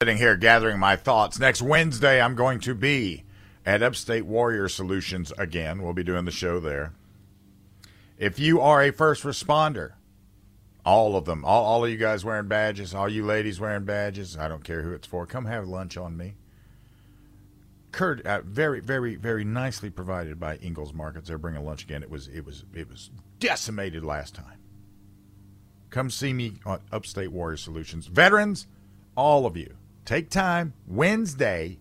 Sitting 0.00 0.18
here 0.18 0.36
gathering 0.36 0.78
my 0.78 0.94
thoughts. 0.94 1.40
Next 1.40 1.60
Wednesday, 1.60 2.22
I'm 2.22 2.36
going 2.36 2.60
to 2.60 2.72
be 2.72 3.24
at 3.66 3.82
Upstate 3.82 4.24
Warrior 4.24 4.68
Solutions 4.68 5.32
again. 5.36 5.82
We'll 5.82 5.92
be 5.92 6.04
doing 6.04 6.24
the 6.24 6.30
show 6.30 6.60
there. 6.60 6.92
If 8.16 8.38
you 8.38 8.60
are 8.60 8.80
a 8.80 8.92
first 8.92 9.24
responder, 9.24 9.94
all 10.86 11.16
of 11.16 11.24
them, 11.24 11.44
all, 11.44 11.64
all 11.64 11.84
of 11.84 11.90
you 11.90 11.96
guys 11.96 12.24
wearing 12.24 12.46
badges, 12.46 12.94
all 12.94 13.08
you 13.08 13.26
ladies 13.26 13.58
wearing 13.58 13.84
badges, 13.84 14.38
I 14.38 14.46
don't 14.46 14.62
care 14.62 14.82
who 14.82 14.92
it's 14.92 15.08
for, 15.08 15.26
come 15.26 15.46
have 15.46 15.66
lunch 15.66 15.96
on 15.96 16.16
me. 16.16 16.36
Kurt, 17.90 18.24
uh, 18.24 18.42
very, 18.44 18.78
very, 18.78 19.16
very 19.16 19.42
nicely 19.42 19.90
provided 19.90 20.38
by 20.38 20.58
Ingles 20.58 20.94
Markets. 20.94 21.26
They're 21.26 21.38
bringing 21.38 21.64
lunch 21.64 21.82
again. 21.82 22.04
It 22.04 22.10
was, 22.10 22.28
it 22.28 22.46
was, 22.46 22.62
it 22.72 22.88
was 22.88 23.10
decimated 23.40 24.04
last 24.04 24.36
time. 24.36 24.60
Come 25.90 26.08
see 26.08 26.32
me 26.32 26.60
on 26.64 26.78
Upstate 26.92 27.32
Warrior 27.32 27.56
Solutions. 27.56 28.06
Veterans, 28.06 28.68
all 29.16 29.44
of 29.44 29.56
you, 29.56 29.74
take 30.08 30.30
time 30.30 30.72
Wednesday. 30.86 31.78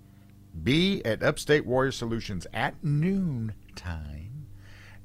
Be 0.62 1.02
at 1.06 1.24
Upstate 1.24 1.66
Warrior 1.66 1.94
Solutions 1.94 2.46
at 2.54 2.84
noon 2.84 3.54
time. 3.74 4.48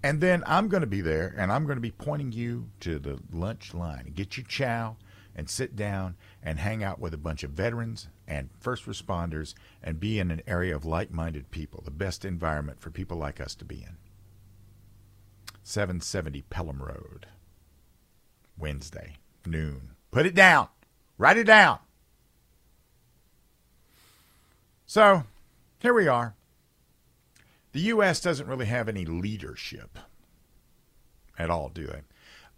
And 0.03 0.21
then 0.21 0.43
I'm 0.45 0.67
going 0.67 0.80
to 0.80 0.89
be 0.89 1.03
there 1.03 1.33
and 1.39 1.53
I'm 1.53 1.65
going 1.65 1.77
to 1.77 1.83
be 1.83 1.93
pointing 1.93 2.33
you 2.33 2.69
to 2.80 2.99
the 2.99 3.21
lunch 3.30 3.75
line. 3.75 4.11
Get 4.16 4.37
your 4.37 4.47
chow 4.47 4.97
and 5.37 5.49
sit 5.49 5.77
down 5.77 6.16
and 6.43 6.59
hang 6.59 6.83
out 6.83 6.99
with 6.99 7.15
a 7.15 7.19
bunch 7.19 7.45
of 7.45 7.53
veterans 7.53 8.09
and 8.27 8.51
first 8.59 8.87
responders 8.87 9.55
and 9.85 10.01
be 10.01 10.19
in 10.19 10.33
an 10.33 10.43
area 10.49 10.75
of 10.75 10.85
like 10.85 11.13
minded 11.13 11.52
people, 11.52 11.80
the 11.85 11.93
best 11.93 12.25
environment 12.25 12.80
for 12.80 12.91
people 12.91 13.19
like 13.19 13.41
us 13.41 13.55
to 13.55 13.65
be 13.65 13.77
in. 13.77 13.99
770 15.63 16.43
Pelham 16.51 16.83
Road, 16.83 17.29
Wednesday, 18.59 19.19
noon. 19.47 19.93
Put 20.11 20.27
it 20.27 20.35
down. 20.35 20.66
Write 21.19 21.37
it 21.37 21.45
down. 21.45 21.79
So, 24.92 25.24
here 25.78 25.95
we 25.95 26.06
are. 26.06 26.34
The 27.73 27.80
U.S. 27.80 28.21
doesn't 28.21 28.46
really 28.46 28.66
have 28.66 28.90
any 28.90 29.07
leadership 29.07 29.99
at 31.38 31.49
all, 31.49 31.71
do 31.71 31.87
they? 31.87 32.02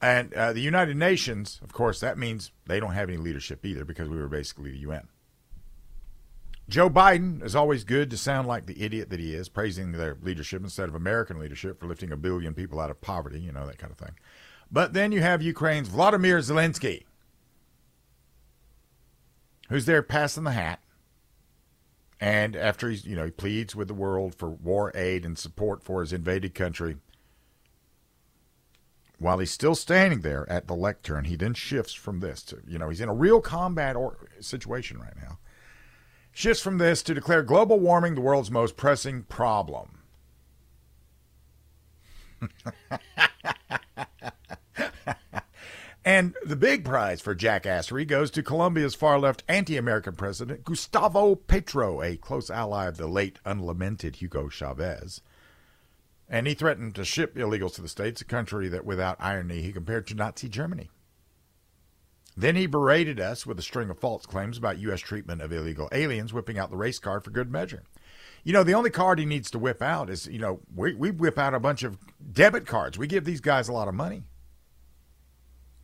And 0.02 0.34
uh, 0.34 0.52
the 0.52 0.60
United 0.60 0.96
Nations, 0.96 1.60
of 1.62 1.72
course, 1.72 2.00
that 2.00 2.18
means 2.18 2.50
they 2.66 2.80
don't 2.80 2.94
have 2.94 3.08
any 3.08 3.18
leadership 3.18 3.64
either 3.64 3.84
because 3.84 4.08
we 4.08 4.16
were 4.16 4.26
basically 4.26 4.72
the 4.72 4.78
UN. 4.78 5.06
Joe 6.68 6.90
Biden 6.90 7.40
is 7.40 7.54
always 7.54 7.84
good 7.84 8.10
to 8.10 8.16
sound 8.16 8.48
like 8.48 8.66
the 8.66 8.82
idiot 8.82 9.10
that 9.10 9.20
he 9.20 9.32
is, 9.32 9.48
praising 9.48 9.92
their 9.92 10.16
leadership 10.20 10.60
instead 10.60 10.88
of 10.88 10.96
American 10.96 11.38
leadership 11.38 11.78
for 11.78 11.86
lifting 11.86 12.10
a 12.10 12.16
billion 12.16 12.52
people 12.52 12.80
out 12.80 12.90
of 12.90 13.00
poverty, 13.00 13.38
you 13.38 13.52
know, 13.52 13.64
that 13.64 13.78
kind 13.78 13.92
of 13.92 13.98
thing. 13.98 14.16
But 14.72 14.92
then 14.92 15.12
you 15.12 15.20
have 15.20 15.40
Ukraine's 15.40 15.86
Vladimir 15.86 16.38
Zelensky, 16.38 17.04
who's 19.68 19.86
there 19.86 20.02
passing 20.02 20.42
the 20.42 20.50
hat. 20.50 20.80
And 22.24 22.56
after 22.56 22.88
he's, 22.88 23.04
you 23.04 23.16
know, 23.16 23.26
he 23.26 23.30
pleads 23.30 23.76
with 23.76 23.86
the 23.86 23.92
world 23.92 24.34
for 24.34 24.48
war 24.48 24.90
aid 24.94 25.26
and 25.26 25.36
support 25.38 25.82
for 25.82 26.00
his 26.00 26.10
invaded 26.10 26.54
country, 26.54 26.96
while 29.18 29.38
he's 29.40 29.50
still 29.50 29.74
standing 29.74 30.22
there 30.22 30.48
at 30.50 30.66
the 30.66 30.74
lectern, 30.74 31.26
he 31.26 31.36
then 31.36 31.52
shifts 31.52 31.92
from 31.92 32.20
this 32.20 32.42
to, 32.44 32.62
you 32.66 32.78
know, 32.78 32.88
he's 32.88 33.02
in 33.02 33.10
a 33.10 33.14
real 33.14 33.42
combat 33.42 33.94
or 33.94 34.26
situation 34.40 34.98
right 34.98 35.16
now 35.20 35.38
shifts 36.32 36.62
from 36.62 36.78
this 36.78 37.02
to 37.02 37.14
declare 37.14 37.42
global 37.42 37.78
warming 37.78 38.14
the 38.14 38.20
world's 38.20 38.50
most 38.50 38.76
pressing 38.76 39.22
problem. 39.24 40.00
and 46.04 46.34
the 46.44 46.56
big 46.56 46.84
prize 46.84 47.20
for 47.20 47.34
jackassery 47.34 48.06
goes 48.06 48.30
to 48.32 48.42
Colombia's 48.42 48.94
far 48.94 49.18
left 49.18 49.42
anti 49.48 49.76
American 49.76 50.14
president, 50.14 50.64
Gustavo 50.64 51.34
Petro, 51.34 52.02
a 52.02 52.16
close 52.16 52.50
ally 52.50 52.86
of 52.86 52.98
the 52.98 53.06
late 53.06 53.38
unlamented 53.44 54.16
Hugo 54.16 54.48
Chavez. 54.48 55.22
And 56.28 56.46
he 56.46 56.54
threatened 56.54 56.94
to 56.96 57.04
ship 57.04 57.36
illegals 57.36 57.74
to 57.74 57.82
the 57.82 57.88
States, 57.88 58.20
a 58.20 58.24
country 58.24 58.68
that, 58.68 58.84
without 58.84 59.16
irony, 59.18 59.62
he 59.62 59.72
compared 59.72 60.06
to 60.08 60.14
Nazi 60.14 60.48
Germany. 60.48 60.90
Then 62.36 62.56
he 62.56 62.66
berated 62.66 63.20
us 63.20 63.46
with 63.46 63.58
a 63.58 63.62
string 63.62 63.90
of 63.90 63.98
false 63.98 64.26
claims 64.26 64.58
about 64.58 64.78
U.S. 64.78 65.00
treatment 65.00 65.40
of 65.40 65.52
illegal 65.52 65.88
aliens, 65.92 66.32
whipping 66.32 66.58
out 66.58 66.70
the 66.70 66.76
race 66.76 66.98
card 66.98 67.24
for 67.24 67.30
good 67.30 67.50
measure. 67.50 67.84
You 68.42 68.52
know, 68.52 68.64
the 68.64 68.74
only 68.74 68.90
card 68.90 69.18
he 69.18 69.24
needs 69.24 69.50
to 69.52 69.58
whip 69.58 69.80
out 69.80 70.10
is, 70.10 70.26
you 70.26 70.38
know, 70.38 70.60
we, 70.74 70.94
we 70.94 71.10
whip 71.10 71.38
out 71.38 71.54
a 71.54 71.60
bunch 71.60 71.82
of 71.82 71.96
debit 72.32 72.66
cards. 72.66 72.98
We 72.98 73.06
give 73.06 73.24
these 73.24 73.40
guys 73.40 73.68
a 73.68 73.72
lot 73.72 73.88
of 73.88 73.94
money. 73.94 74.24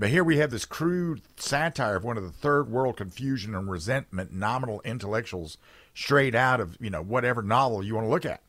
But 0.00 0.08
here 0.08 0.24
we 0.24 0.38
have 0.38 0.50
this 0.50 0.64
crude 0.64 1.20
satire 1.36 1.96
of 1.96 2.04
one 2.04 2.16
of 2.16 2.22
the 2.22 2.32
third 2.32 2.70
world 2.70 2.96
confusion 2.96 3.54
and 3.54 3.70
resentment 3.70 4.32
nominal 4.32 4.80
intellectuals 4.82 5.58
straight 5.92 6.34
out 6.34 6.58
of, 6.58 6.78
you 6.80 6.88
know, 6.88 7.02
whatever 7.02 7.42
novel 7.42 7.84
you 7.84 7.96
want 7.96 8.06
to 8.06 8.10
look 8.10 8.24
at. 8.24 8.40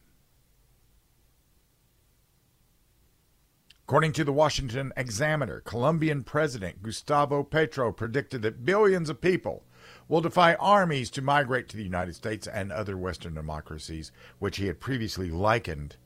According 3.83 4.13
to 4.13 4.23
the 4.23 4.31
Washington 4.31 4.93
Examiner, 4.95 5.59
Colombian 5.59 6.23
President 6.23 6.81
Gustavo 6.81 7.43
Petro 7.43 7.91
predicted 7.91 8.43
that 8.43 8.63
billions 8.63 9.09
of 9.09 9.19
people 9.19 9.65
will 10.07 10.21
defy 10.21 10.53
armies 10.53 11.09
to 11.09 11.21
migrate 11.21 11.67
to 11.67 11.75
the 11.75 11.83
United 11.83 12.15
States 12.15 12.47
and 12.47 12.71
other 12.71 12.95
Western 12.95 13.33
democracies, 13.33 14.13
which 14.39 14.55
he 14.55 14.67
had 14.67 14.79
previously 14.79 15.29
likened 15.29 15.97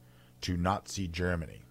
to 0.42 0.58
Nazi 0.58 1.08
Germany. 1.08 1.65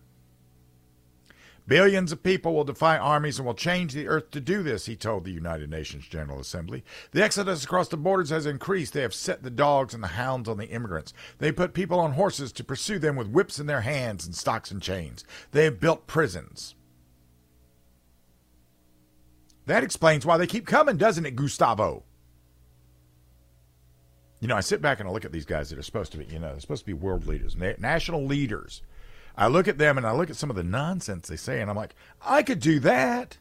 Billions 1.66 2.12
of 2.12 2.22
people 2.22 2.52
will 2.52 2.64
defy 2.64 2.98
armies 2.98 3.38
and 3.38 3.46
will 3.46 3.54
change 3.54 3.94
the 3.94 4.06
earth 4.06 4.30
to 4.32 4.40
do 4.40 4.62
this, 4.62 4.84
he 4.84 4.96
told 4.96 5.24
the 5.24 5.30
United 5.30 5.70
Nations 5.70 6.06
General 6.06 6.38
Assembly. 6.38 6.84
The 7.12 7.24
exodus 7.24 7.64
across 7.64 7.88
the 7.88 7.96
borders 7.96 8.28
has 8.28 8.44
increased. 8.44 8.92
They 8.92 9.00
have 9.00 9.14
set 9.14 9.42
the 9.42 9.50
dogs 9.50 9.94
and 9.94 10.02
the 10.02 10.08
hounds 10.08 10.46
on 10.46 10.58
the 10.58 10.68
immigrants. 10.68 11.14
They 11.38 11.52
put 11.52 11.72
people 11.72 11.98
on 11.98 12.12
horses 12.12 12.52
to 12.52 12.64
pursue 12.64 12.98
them 12.98 13.16
with 13.16 13.28
whips 13.28 13.58
in 13.58 13.66
their 13.66 13.80
hands 13.80 14.26
and 14.26 14.34
stocks 14.34 14.70
and 14.70 14.82
chains. 14.82 15.24
They 15.52 15.64
have 15.64 15.80
built 15.80 16.06
prisons. 16.06 16.74
That 19.64 19.84
explains 19.84 20.26
why 20.26 20.36
they 20.36 20.46
keep 20.46 20.66
coming, 20.66 20.98
doesn't 20.98 21.24
it, 21.24 21.34
Gustavo? 21.34 22.02
You 24.40 24.48
know, 24.48 24.56
I 24.56 24.60
sit 24.60 24.82
back 24.82 25.00
and 25.00 25.08
I 25.08 25.12
look 25.12 25.24
at 25.24 25.32
these 25.32 25.46
guys 25.46 25.70
that 25.70 25.78
are 25.78 25.82
supposed 25.82 26.12
to 26.12 26.18
be, 26.18 26.26
you 26.26 26.38
know, 26.38 26.50
they're 26.50 26.60
supposed 26.60 26.82
to 26.82 26.86
be 26.86 26.92
world 26.92 27.26
leaders, 27.26 27.56
national 27.56 28.26
leaders 28.26 28.82
I 29.36 29.48
look 29.48 29.66
at 29.66 29.78
them 29.78 29.98
and 29.98 30.06
I 30.06 30.12
look 30.12 30.30
at 30.30 30.36
some 30.36 30.50
of 30.50 30.56
the 30.56 30.62
nonsense 30.62 31.28
they 31.28 31.36
say, 31.36 31.60
and 31.60 31.68
I'm 31.68 31.76
like, 31.76 31.94
I 32.24 32.42
could 32.42 32.60
do 32.60 32.78
that. 32.80 33.38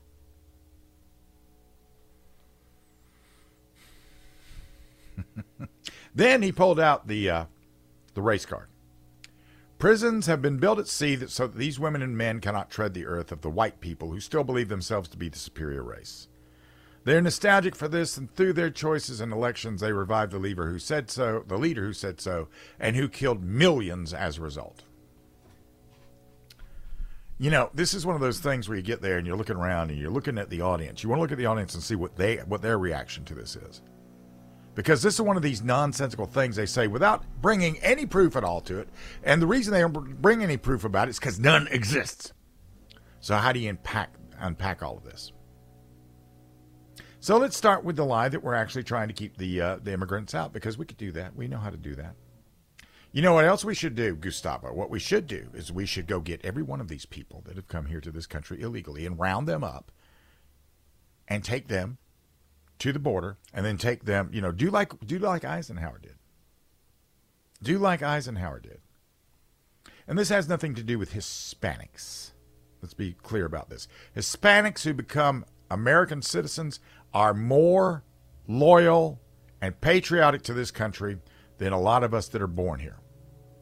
then 6.16 6.42
he 6.42 6.52
pulled 6.52 6.80
out 6.80 7.08
the 7.08 7.30
uh, 7.30 7.46
the 8.14 8.22
race 8.22 8.46
card. 8.46 8.68
Prisons 9.78 10.28
have 10.28 10.42
been 10.42 10.58
built 10.58 10.80
at 10.80 10.88
sea 10.88 11.16
that, 11.16 11.30
so 11.30 11.46
that 11.46 11.58
these 11.58 11.80
women 11.80 12.02
and 12.02 12.18
men 12.18 12.40
cannot 12.40 12.72
tread 12.72 12.94
the 12.94 13.06
earth 13.06 13.32
of 13.32 13.42
the 13.42 13.50
white 13.50 13.82
people 13.82 14.12
who 14.12 14.20
still 14.20 14.44
believe 14.44 14.70
themselves 14.70 15.09
to 15.09 15.18
be 15.18 15.28
the 15.28 15.38
superior 15.38 15.84
race. 15.84 16.30
They're 17.03 17.22
nostalgic 17.22 17.76
for 17.76 17.90
this, 17.90 18.16
and 18.16 18.34
through 18.34 18.53
their 18.53 18.70
choices 18.70 19.20
and 19.20 19.34
elections, 19.34 19.82
they 19.82 19.92
revived 19.92 20.32
the 20.32 20.40
leader 20.40 20.70
who 20.70 20.80
said 20.80 21.12
so, 21.12 21.44
the 21.46 21.58
leader 21.58 21.84
who 21.84 21.92
said 21.92 22.22
so, 22.22 22.48
and 22.80 22.96
who 22.96 23.09
killed 23.09 23.44
millions 23.44 24.14
as 24.14 24.38
a 24.38 24.42
result. 24.42 24.84
You 27.44 27.50
know, 27.50 27.70
this 27.74 27.94
is 27.94 28.06
one 28.06 28.16
of 28.16 28.22
those 28.22 28.40
things 28.40 28.70
where 28.70 28.78
you 28.78 28.81
get 28.81 29.02
there 29.02 29.18
and 29.18 29.28
you're 29.28 29.36
looking 29.36 29.58
around 29.58 29.90
and 29.90 30.00
you're 30.00 30.09
looking 30.09 30.38
at 30.38 30.50
the 30.50 30.62
audience. 30.62 31.04
You 31.04 31.09
want 31.09 31.18
to 31.18 31.22
look 31.24 31.34
at 31.34 31.38
the 31.38 31.46
audience 31.46 31.74
and 31.74 31.84
see 31.84 31.96
what 31.96 32.16
they 32.16 32.38
what 32.38 32.62
their 32.62 32.80
reaction 32.80 33.26
to 33.26 33.34
this 33.34 33.58
is. 33.58 33.81
Because 34.76 35.02
this 35.02 35.16
is 35.16 35.22
one 35.22 35.36
of 35.36 35.44
these 35.44 35.62
nonsensical 35.62 36.26
things 36.26 36.56
they 36.56 36.66
say 36.66 36.88
without 36.88 37.26
bringing 37.42 37.78
any 37.80 38.06
proof 38.06 38.38
at 38.38 38.46
all 38.46 38.62
to 38.62 38.80
it. 38.80 38.88
And 39.26 39.42
the 39.42 39.46
reason 39.46 39.74
they 39.74 39.82
don't 39.82 40.22
bring 40.22 40.42
any 40.42 40.56
proof 40.56 40.86
about 40.86 41.09
it 41.09 41.12
is 41.12 41.20
because 41.20 41.38
none 41.38 41.68
exists. 41.68 42.32
So 43.20 43.36
how 43.36 43.52
do 43.52 43.59
you 43.59 43.72
unpack 43.72 44.14
unpack 44.40 44.82
all 44.82 44.96
of 44.96 45.03
this? 45.03 45.34
So 47.20 47.36
let's 47.36 47.58
start 47.58 47.84
with 47.84 47.98
the 47.98 48.06
lie 48.06 48.30
that 48.30 48.42
we're 48.42 48.56
actually 48.56 48.84
trying 48.84 49.09
to 49.09 49.14
keep 49.14 49.36
the 49.36 49.59
uh, 49.59 49.78
the 49.84 49.92
immigrants 49.92 50.34
out 50.34 50.53
because 50.53 50.78
we 50.78 50.86
could 50.86 50.96
do 50.96 51.12
that. 51.12 51.35
We 51.35 51.50
know 51.50 51.59
how 51.59 51.72
to 51.72 51.76
do 51.76 51.94
that. 51.96 52.16
You 53.14 53.22
know 53.22 53.36
what 53.36 53.46
else 53.46 53.64
we 53.64 53.76
should 53.76 53.94
do, 53.94 54.16
Gustavo? 54.16 54.74
What 54.74 54.90
we 54.90 54.98
should 54.98 55.28
do 55.28 55.50
is 55.54 55.72
we 55.72 55.86
should 55.86 56.08
go 56.08 56.20
get 56.20 56.44
every 56.44 56.64
one 56.64 56.82
of 56.82 56.88
these 56.88 57.06
people 57.06 57.44
that 57.46 57.56
have 57.56 57.68
come 57.68 57.86
here 57.86 58.02
to 58.02 58.12
this 58.12 58.26
country 58.26 58.60
illegally 58.60 59.06
and 59.06 59.20
round 59.20 59.48
them 59.48 59.64
up 59.64 59.92
and 61.28 61.44
take 61.44 61.68
them 61.68 62.00
to 62.80 62.92
the 62.92 62.98
border 62.98 63.38
and 63.54 63.64
then 63.64 63.78
take 63.78 64.06
them, 64.06 64.32
you 64.34 64.42
know, 64.42 64.52
do 64.52 64.72
like 64.72 65.00
do 65.06 65.20
like 65.20 65.46
Eisenhower 65.46 66.00
did. 66.00 66.16
Do 67.62 67.78
like 67.78 68.02
Eisenhower 68.02 68.60
did. 68.60 68.80
And 70.08 70.18
this 70.18 70.30
has 70.30 70.50
nothing 70.50 70.74
to 70.74 70.84
do 70.84 70.98
with 70.98 71.14
Hispanics. 71.14 72.32
Let's 72.82 72.96
be 72.96 73.14
clear 73.14 73.46
about 73.46 73.70
this. 73.70 73.88
Hispanics 74.18 74.86
who 74.86 74.94
become 74.96 75.46
American 75.70 76.24
citizens 76.24 76.80
are 77.14 77.36
more 77.36 78.04
loyal 78.48 79.22
and 79.62 79.80
patriotic 79.80 80.42
to 80.44 80.54
this 80.54 80.72
country 80.72 81.20
than 81.60 81.74
a 81.74 81.80
lot 81.80 82.04
of 82.04 82.16
us 82.16 82.28
that 82.30 82.42
are 82.42 82.48
born 82.48 82.80
here. 82.80 82.98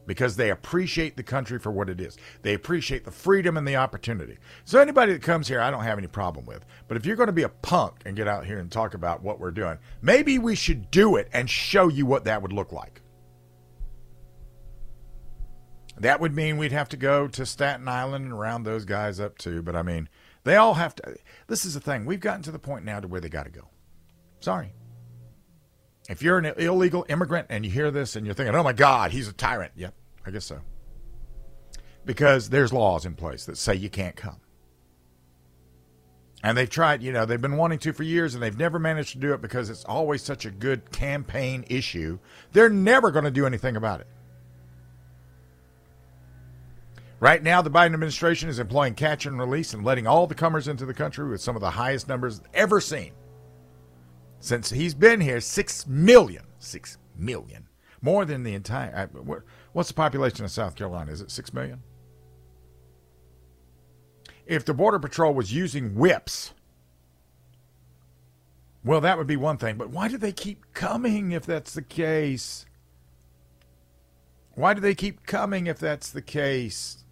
Because 0.06 0.36
they 0.36 0.50
appreciate 0.50 1.16
the 1.16 1.22
country 1.22 1.58
for 1.58 1.70
what 1.70 1.88
it 1.88 2.00
is. 2.00 2.16
They 2.42 2.54
appreciate 2.54 3.04
the 3.04 3.10
freedom 3.10 3.56
and 3.56 3.66
the 3.66 3.76
opportunity. 3.76 4.38
So 4.64 4.80
anybody 4.80 5.12
that 5.12 5.22
comes 5.22 5.48
here, 5.48 5.60
I 5.60 5.70
don't 5.70 5.84
have 5.84 5.98
any 5.98 6.06
problem 6.06 6.46
with. 6.46 6.64
But 6.88 6.96
if 6.96 7.06
you're 7.06 7.16
going 7.16 7.28
to 7.28 7.32
be 7.32 7.42
a 7.42 7.48
punk 7.48 8.02
and 8.04 8.16
get 8.16 8.28
out 8.28 8.44
here 8.44 8.58
and 8.58 8.70
talk 8.70 8.94
about 8.94 9.22
what 9.22 9.38
we're 9.38 9.50
doing, 9.50 9.78
maybe 10.00 10.38
we 10.38 10.54
should 10.54 10.90
do 10.90 11.16
it 11.16 11.28
and 11.32 11.48
show 11.48 11.88
you 11.88 12.06
what 12.06 12.24
that 12.24 12.42
would 12.42 12.52
look 12.52 12.72
like. 12.72 13.00
That 15.98 16.20
would 16.20 16.34
mean 16.34 16.56
we'd 16.56 16.72
have 16.72 16.88
to 16.90 16.96
go 16.96 17.28
to 17.28 17.46
Staten 17.46 17.86
Island 17.86 18.24
and 18.24 18.38
round 18.38 18.64
those 18.64 18.84
guys 18.84 19.20
up 19.20 19.38
too. 19.38 19.62
But 19.62 19.76
I 19.76 19.82
mean, 19.82 20.08
they 20.44 20.56
all 20.56 20.74
have 20.74 20.94
to. 20.96 21.16
This 21.46 21.64
is 21.64 21.74
the 21.74 21.80
thing. 21.80 22.06
We've 22.06 22.18
gotten 22.18 22.42
to 22.42 22.50
the 22.50 22.58
point 22.58 22.84
now 22.84 22.98
to 22.98 23.06
where 23.06 23.20
they 23.20 23.28
got 23.28 23.44
to 23.44 23.50
go. 23.50 23.68
Sorry. 24.40 24.72
If 26.12 26.22
you're 26.22 26.36
an 26.36 26.44
illegal 26.44 27.06
immigrant 27.08 27.46
and 27.48 27.64
you 27.64 27.70
hear 27.70 27.90
this 27.90 28.16
and 28.16 28.26
you're 28.26 28.34
thinking, 28.34 28.54
oh 28.54 28.62
my 28.62 28.74
God, 28.74 29.12
he's 29.12 29.28
a 29.28 29.32
tyrant. 29.32 29.72
Yep, 29.76 29.94
I 30.26 30.30
guess 30.30 30.44
so. 30.44 30.60
Because 32.04 32.50
there's 32.50 32.70
laws 32.70 33.06
in 33.06 33.14
place 33.14 33.46
that 33.46 33.56
say 33.56 33.74
you 33.74 33.88
can't 33.88 34.14
come. 34.14 34.36
And 36.42 36.58
they've 36.58 36.68
tried, 36.68 37.02
you 37.02 37.12
know, 37.12 37.24
they've 37.24 37.40
been 37.40 37.56
wanting 37.56 37.78
to 37.78 37.94
for 37.94 38.02
years 38.02 38.34
and 38.34 38.42
they've 38.42 38.58
never 38.58 38.78
managed 38.78 39.12
to 39.12 39.18
do 39.18 39.32
it 39.32 39.40
because 39.40 39.70
it's 39.70 39.84
always 39.84 40.20
such 40.20 40.44
a 40.44 40.50
good 40.50 40.92
campaign 40.92 41.64
issue. 41.70 42.18
They're 42.52 42.68
never 42.68 43.10
going 43.10 43.24
to 43.24 43.30
do 43.30 43.46
anything 43.46 43.76
about 43.76 44.00
it. 44.00 44.06
Right 47.20 47.42
now, 47.42 47.62
the 47.62 47.70
Biden 47.70 47.94
administration 47.94 48.50
is 48.50 48.58
employing 48.58 48.96
catch 48.96 49.24
and 49.24 49.38
release 49.38 49.72
and 49.72 49.82
letting 49.82 50.06
all 50.06 50.26
the 50.26 50.34
comers 50.34 50.68
into 50.68 50.84
the 50.84 50.92
country 50.92 51.26
with 51.26 51.40
some 51.40 51.56
of 51.56 51.62
the 51.62 51.70
highest 51.70 52.06
numbers 52.06 52.42
ever 52.52 52.82
seen. 52.82 53.12
Since 54.42 54.70
he's 54.70 54.92
been 54.92 55.20
here, 55.20 55.40
six 55.40 55.86
million, 55.86 56.42
six 56.58 56.98
million, 57.16 57.68
more 58.00 58.24
than 58.24 58.42
the 58.42 58.54
entire. 58.54 59.08
Uh, 59.14 59.36
what's 59.72 59.88
the 59.88 59.94
population 59.94 60.44
of 60.44 60.50
South 60.50 60.74
Carolina? 60.74 61.12
Is 61.12 61.20
it 61.20 61.30
six 61.30 61.54
million? 61.54 61.80
If 64.44 64.64
the 64.64 64.74
Border 64.74 64.98
Patrol 64.98 65.32
was 65.32 65.52
using 65.52 65.94
whips, 65.94 66.54
well, 68.84 69.00
that 69.00 69.16
would 69.16 69.28
be 69.28 69.36
one 69.36 69.58
thing. 69.58 69.76
But 69.76 69.90
why 69.90 70.08
do 70.08 70.18
they 70.18 70.32
keep 70.32 70.74
coming 70.74 71.30
if 71.30 71.46
that's 71.46 71.72
the 71.72 71.80
case? 71.80 72.66
Why 74.56 74.74
do 74.74 74.80
they 74.80 74.96
keep 74.96 75.24
coming 75.24 75.68
if 75.68 75.78
that's 75.78 76.10
the 76.10 76.20
case? 76.20 77.04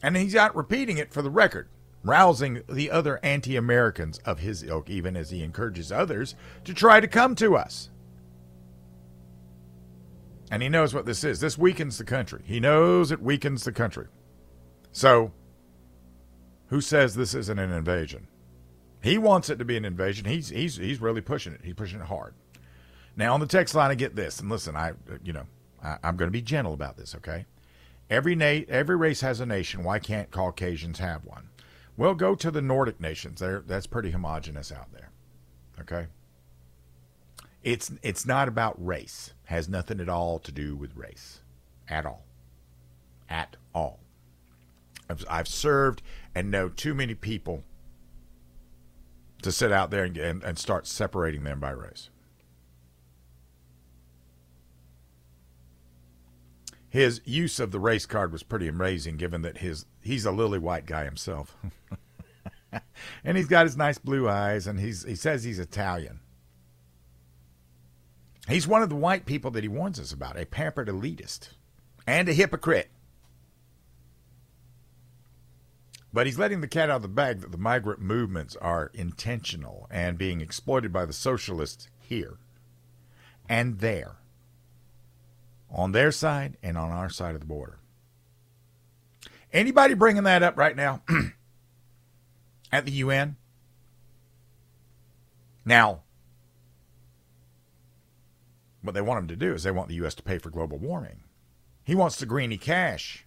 And 0.00 0.16
he's 0.16 0.36
out 0.36 0.54
repeating 0.54 0.96
it 0.98 1.12
for 1.12 1.22
the 1.22 1.30
record, 1.30 1.68
rousing 2.04 2.62
the 2.68 2.90
other 2.90 3.18
anti 3.22 3.56
Americans 3.56 4.18
of 4.18 4.38
his 4.40 4.62
ilk, 4.62 4.90
even 4.90 5.16
as 5.16 5.30
he 5.30 5.42
encourages 5.42 5.90
others 5.90 6.34
to 6.64 6.74
try 6.74 7.00
to 7.00 7.08
come 7.08 7.34
to 7.36 7.56
us. 7.56 7.90
And 10.50 10.62
he 10.62 10.68
knows 10.68 10.94
what 10.94 11.06
this 11.06 11.24
is. 11.24 11.40
This 11.40 11.58
weakens 11.58 11.98
the 11.98 12.04
country. 12.04 12.42
He 12.44 12.60
knows 12.60 13.10
it 13.10 13.22
weakens 13.22 13.64
the 13.64 13.72
country. 13.72 14.06
So, 14.92 15.32
who 16.68 16.80
says 16.80 17.14
this 17.14 17.34
isn't 17.34 17.58
an 17.58 17.72
invasion? 17.72 18.28
He 19.02 19.18
wants 19.18 19.50
it 19.50 19.58
to 19.58 19.64
be 19.64 19.76
an 19.76 19.84
invasion. 19.84 20.26
He's 20.26 20.50
he's 20.50 20.76
he's 20.76 21.00
really 21.00 21.20
pushing 21.20 21.54
it. 21.54 21.60
He's 21.64 21.74
pushing 21.74 22.00
it 22.00 22.06
hard. 22.06 22.34
Now 23.16 23.34
on 23.34 23.40
the 23.40 23.46
text 23.46 23.74
line, 23.74 23.90
I 23.90 23.94
get 23.94 24.16
this, 24.16 24.40
and 24.40 24.50
listen, 24.50 24.76
I 24.76 24.92
you 25.22 25.32
know 25.32 25.46
I, 25.82 25.98
I'm 26.02 26.16
going 26.16 26.28
to 26.28 26.32
be 26.32 26.42
gentle 26.42 26.74
about 26.74 26.96
this, 26.96 27.14
okay? 27.16 27.46
Every 28.10 28.34
na- 28.34 28.64
every 28.68 28.96
race 28.96 29.22
has 29.22 29.40
a 29.40 29.46
nation. 29.46 29.82
Why 29.82 29.98
can't 29.98 30.30
Caucasians 30.30 30.98
have 30.98 31.24
one? 31.24 31.48
Well, 31.96 32.14
go 32.14 32.34
to 32.34 32.50
the 32.50 32.62
Nordic 32.62 33.00
nations. 33.00 33.40
There, 33.40 33.62
that's 33.66 33.86
pretty 33.86 34.10
homogenous 34.10 34.72
out 34.72 34.92
there. 34.92 35.10
Okay. 35.80 36.06
It's 37.62 37.92
it's 38.02 38.26
not 38.26 38.48
about 38.48 38.84
race. 38.84 39.32
Has 39.44 39.68
nothing 39.68 40.00
at 40.00 40.08
all 40.08 40.38
to 40.40 40.52
do 40.52 40.76
with 40.76 40.96
race, 40.96 41.40
at 41.88 42.04
all, 42.04 42.24
at 43.28 43.56
all. 43.74 44.00
I've, 45.08 45.24
I've 45.28 45.48
served 45.48 46.02
and 46.34 46.50
know 46.50 46.68
too 46.68 46.94
many 46.94 47.14
people 47.14 47.62
to 49.42 49.52
sit 49.52 49.72
out 49.72 49.90
there 49.90 50.04
and, 50.04 50.16
and, 50.16 50.42
and 50.42 50.58
start 50.58 50.86
separating 50.86 51.44
them 51.44 51.60
by 51.60 51.70
race. 51.70 52.08
His 56.94 57.20
use 57.24 57.58
of 57.58 57.72
the 57.72 57.80
race 57.80 58.06
card 58.06 58.30
was 58.30 58.44
pretty 58.44 58.68
amazing, 58.68 59.16
given 59.16 59.42
that 59.42 59.58
his 59.58 59.84
he's 60.00 60.24
a 60.24 60.30
lily 60.30 60.60
white 60.60 60.86
guy 60.86 61.04
himself, 61.04 61.56
and 63.24 63.36
he's 63.36 63.48
got 63.48 63.66
his 63.66 63.76
nice 63.76 63.98
blue 63.98 64.28
eyes, 64.28 64.68
and 64.68 64.78
he's 64.78 65.02
he 65.02 65.16
says 65.16 65.42
he's 65.42 65.58
Italian. 65.58 66.20
He's 68.46 68.68
one 68.68 68.80
of 68.80 68.90
the 68.90 68.94
white 68.94 69.26
people 69.26 69.50
that 69.50 69.64
he 69.64 69.68
warns 69.68 69.98
us 69.98 70.12
about, 70.12 70.38
a 70.38 70.46
pampered 70.46 70.86
elitist 70.86 71.48
and 72.06 72.28
a 72.28 72.32
hypocrite. 72.32 72.92
But 76.12 76.26
he's 76.26 76.38
letting 76.38 76.60
the 76.60 76.68
cat 76.68 76.90
out 76.90 76.96
of 76.96 77.02
the 77.02 77.08
bag 77.08 77.40
that 77.40 77.50
the 77.50 77.58
migrant 77.58 78.02
movements 78.02 78.54
are 78.54 78.92
intentional 78.94 79.88
and 79.90 80.16
being 80.16 80.40
exploited 80.40 80.92
by 80.92 81.06
the 81.06 81.12
socialists 81.12 81.88
here 81.98 82.38
and 83.48 83.80
there 83.80 84.18
on 85.70 85.92
their 85.92 86.12
side 86.12 86.56
and 86.62 86.78
on 86.78 86.90
our 86.90 87.08
side 87.08 87.34
of 87.34 87.40
the 87.40 87.46
border. 87.46 87.78
Anybody 89.52 89.94
bringing 89.94 90.24
that 90.24 90.42
up 90.42 90.56
right 90.58 90.74
now 90.74 91.02
at 92.72 92.84
the 92.84 92.92
UN? 92.92 93.36
Now, 95.64 96.00
what 98.82 98.94
they 98.94 99.00
want 99.00 99.20
him 99.20 99.28
to 99.28 99.36
do 99.36 99.54
is 99.54 99.62
they 99.62 99.70
want 99.70 99.88
the 99.88 99.94
U.S. 99.96 100.14
to 100.16 100.22
pay 100.22 100.38
for 100.38 100.50
global 100.50 100.76
warming. 100.76 101.22
He 101.84 101.94
wants 101.94 102.16
the 102.16 102.26
greeny 102.26 102.58
cash 102.58 103.26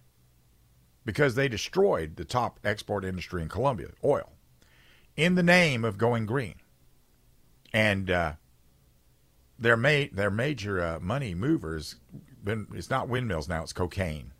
because 1.04 1.34
they 1.34 1.48
destroyed 1.48 2.16
the 2.16 2.24
top 2.24 2.60
export 2.62 3.04
industry 3.04 3.42
in 3.42 3.48
Colombia, 3.48 3.88
oil, 4.04 4.32
in 5.16 5.34
the 5.34 5.42
name 5.42 5.84
of 5.84 5.96
going 5.96 6.26
green. 6.26 6.56
And 7.72 8.10
uh, 8.10 8.32
their, 9.58 9.76
ma- 9.76 10.12
their 10.12 10.30
major 10.30 10.80
uh, 10.82 11.00
money 11.00 11.34
movers 11.34 11.96
it's 12.46 12.90
not 12.90 13.08
windmills 13.08 13.48
now, 13.48 13.62
it's 13.62 13.72
cocaine. 13.72 14.32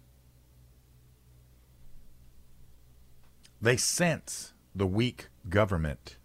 They 3.61 3.77
sense 3.77 4.53
the 4.75 4.87
weak 4.87 5.29
government 5.49 6.17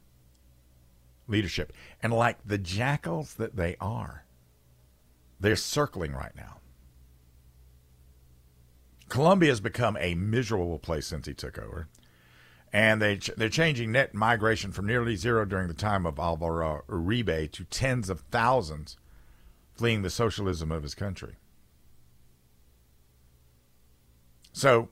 leadership. 1.27 1.73
And 2.01 2.13
like 2.13 2.37
the 2.45 2.57
jackals 2.57 3.35
that 3.35 3.55
they 3.55 3.75
are, 3.79 4.25
they're 5.39 5.55
circling 5.55 6.13
right 6.13 6.35
now. 6.35 6.59
Colombia 9.09 9.49
has 9.49 9.59
become 9.59 9.97
a 9.99 10.15
miserable 10.15 10.79
place 10.79 11.07
since 11.07 11.27
he 11.27 11.33
took 11.33 11.57
over. 11.57 11.87
And 12.71 12.99
they, 12.99 13.19
they're 13.37 13.49
changing 13.49 13.91
net 13.91 14.15
migration 14.15 14.71
from 14.71 14.87
nearly 14.87 15.15
zero 15.15 15.45
during 15.45 15.67
the 15.67 15.75
time 15.75 16.07
of 16.07 16.17
Alvaro 16.17 16.83
Uribe 16.89 17.51
to 17.51 17.63
tens 17.65 18.09
of 18.09 18.21
thousands 18.31 18.97
fleeing 19.75 20.01
the 20.01 20.09
socialism 20.09 20.71
of 20.71 20.81
his 20.81 20.95
country. 20.95 21.35
So 24.53 24.89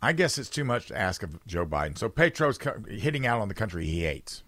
I 0.00 0.12
guess 0.12 0.38
it's 0.38 0.48
too 0.48 0.64
much 0.64 0.86
to 0.88 0.98
ask 0.98 1.22
of 1.22 1.44
Joe 1.46 1.66
Biden. 1.66 1.98
So 1.98 2.08
Petro's 2.08 2.58
hitting 2.88 3.26
out 3.26 3.40
on 3.40 3.48
the 3.48 3.54
country 3.54 3.86
he 3.86 4.02
hates. 4.02 4.44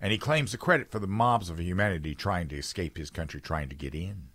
And 0.00 0.10
he 0.10 0.18
claims 0.18 0.50
the 0.50 0.58
credit 0.58 0.90
for 0.90 0.98
the 0.98 1.06
mobs 1.06 1.48
of 1.48 1.60
humanity 1.60 2.14
trying 2.14 2.48
to 2.48 2.56
escape 2.56 2.96
his 2.96 3.10
country, 3.10 3.40
trying 3.40 3.68
to 3.68 3.76
get 3.76 3.94
in. 3.94 4.28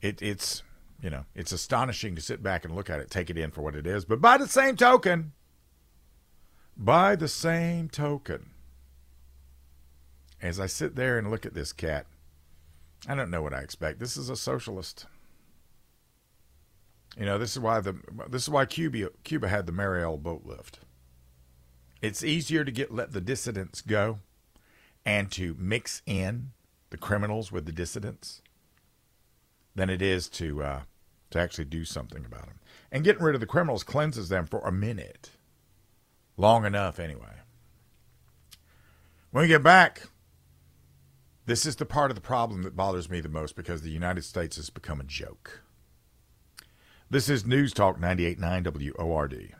It, 0.00 0.22
it's, 0.22 0.62
you 1.02 1.10
know, 1.10 1.24
it's 1.34 1.50
astonishing 1.50 2.14
to 2.14 2.20
sit 2.20 2.40
back 2.40 2.64
and 2.64 2.76
look 2.76 2.88
at 2.88 3.00
it, 3.00 3.10
take 3.10 3.30
it 3.30 3.38
in 3.38 3.50
for 3.50 3.62
what 3.62 3.74
it 3.74 3.84
is. 3.84 4.04
But 4.04 4.20
by 4.20 4.36
the 4.36 4.46
same 4.46 4.76
token, 4.76 5.32
by 6.76 7.16
the 7.16 7.26
same 7.26 7.88
token, 7.88 8.50
as 10.40 10.60
I 10.60 10.66
sit 10.66 10.94
there 10.94 11.18
and 11.18 11.32
look 11.32 11.44
at 11.44 11.54
this 11.54 11.72
cat, 11.72 12.06
I 13.08 13.16
don't 13.16 13.30
know 13.30 13.42
what 13.42 13.54
I 13.54 13.60
expect. 13.60 13.98
This 13.98 14.16
is 14.16 14.30
a 14.30 14.36
socialist. 14.36 15.06
You 17.18 17.26
know, 17.26 17.36
this 17.36 17.52
is 17.52 17.58
why 17.58 17.80
the 17.80 17.96
this 18.28 18.42
is 18.42 18.48
why 18.48 18.64
Cuba 18.64 19.10
Cuba 19.24 19.48
had 19.48 19.66
the 19.66 19.72
Mariel 19.72 20.16
boat 20.16 20.42
lift. 20.44 20.78
It's 22.00 22.22
easier 22.22 22.64
to 22.64 22.70
get 22.70 22.94
let 22.94 23.12
the 23.12 23.20
dissidents 23.20 23.80
go 23.80 24.20
and 25.04 25.30
to 25.32 25.56
mix 25.58 26.00
in 26.06 26.52
the 26.90 26.96
criminals 26.96 27.50
with 27.50 27.66
the 27.66 27.72
dissidents 27.72 28.40
than 29.74 29.90
it 29.90 30.00
is 30.00 30.28
to 30.28 30.62
uh, 30.62 30.80
to 31.30 31.40
actually 31.40 31.64
do 31.64 31.84
something 31.84 32.24
about 32.24 32.46
them. 32.46 32.60
And 32.92 33.02
getting 33.02 33.22
rid 33.22 33.34
of 33.34 33.40
the 33.40 33.46
criminals 33.46 33.82
cleanses 33.82 34.28
them 34.28 34.46
for 34.46 34.60
a 34.60 34.70
minute, 34.70 35.32
long 36.36 36.64
enough 36.64 37.00
anyway. 37.00 37.40
When 39.32 39.42
we 39.42 39.48
get 39.48 39.64
back, 39.64 40.04
this 41.46 41.66
is 41.66 41.76
the 41.76 41.84
part 41.84 42.12
of 42.12 42.14
the 42.14 42.20
problem 42.20 42.62
that 42.62 42.76
bothers 42.76 43.10
me 43.10 43.20
the 43.20 43.28
most 43.28 43.56
because 43.56 43.82
the 43.82 43.90
United 43.90 44.22
States 44.22 44.56
has 44.56 44.70
become 44.70 45.00
a 45.00 45.04
joke. 45.04 45.64
This 47.10 47.30
is 47.30 47.46
News 47.46 47.72
Talk 47.72 47.98
98.9 47.98 48.98
WORD. 48.98 49.54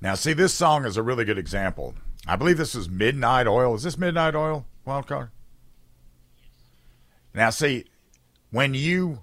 Now, 0.00 0.16
see, 0.16 0.32
this 0.32 0.52
song 0.52 0.84
is 0.84 0.96
a 0.96 1.02
really 1.02 1.24
good 1.24 1.38
example. 1.38 1.94
I 2.26 2.34
believe 2.34 2.58
this 2.58 2.74
is 2.74 2.88
Midnight 2.88 3.46
Oil. 3.46 3.76
Is 3.76 3.84
this 3.84 3.96
Midnight 3.96 4.34
Oil, 4.34 4.66
Wildcard? 4.84 5.30
Now, 7.32 7.50
see, 7.50 7.84
when 8.50 8.74
you 8.74 9.22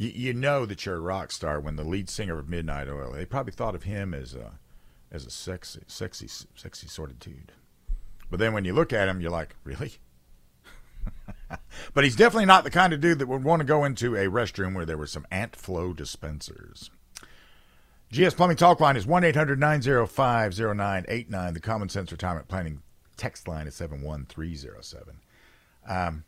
you 0.00 0.12
you 0.14 0.32
know 0.32 0.64
that 0.64 0.86
you're 0.86 0.96
a 0.96 1.00
rock 1.00 1.30
star 1.30 1.60
when 1.60 1.76
the 1.76 1.84
lead 1.84 2.08
singer 2.08 2.38
of 2.38 2.48
Midnight 2.48 2.88
Oil, 2.88 3.12
they 3.12 3.26
probably 3.26 3.52
thought 3.52 3.74
of 3.74 3.82
him 3.82 4.14
as 4.14 4.34
a 4.34 4.52
as 5.12 5.26
a 5.26 5.30
sexy, 5.30 5.82
sexy, 5.86 6.26
sexy 6.54 6.86
sort 6.86 7.10
of 7.10 7.18
dude. 7.18 7.52
But 8.30 8.40
then 8.40 8.54
when 8.54 8.64
you 8.64 8.72
look 8.72 8.92
at 8.92 9.08
him, 9.08 9.20
you're 9.20 9.30
like, 9.30 9.56
really? 9.62 9.94
but 11.94 12.04
he's 12.04 12.16
definitely 12.16 12.46
not 12.46 12.64
the 12.64 12.70
kind 12.70 12.92
of 12.92 13.00
dude 13.00 13.18
that 13.18 13.26
would 13.26 13.44
want 13.44 13.60
to 13.60 13.66
go 13.66 13.84
into 13.84 14.16
a 14.16 14.26
restroom 14.26 14.74
where 14.74 14.86
there 14.86 14.96
were 14.96 15.06
some 15.06 15.26
ant 15.30 15.54
flow 15.54 15.92
dispensers. 15.92 16.90
GS 18.12 18.34
Plumbing 18.34 18.56
Talk 18.56 18.80
line 18.80 18.96
is 18.96 19.06
1 19.06 19.24
800 19.24 19.60
905 19.60 20.58
0989. 20.58 21.54
The 21.54 21.60
Common 21.60 21.88
Sense 21.88 22.10
Retirement 22.10 22.48
Planning 22.48 22.82
text 23.16 23.46
line 23.46 23.66
is 23.66 23.74
71307. 23.74 25.16
Um, 25.86 26.24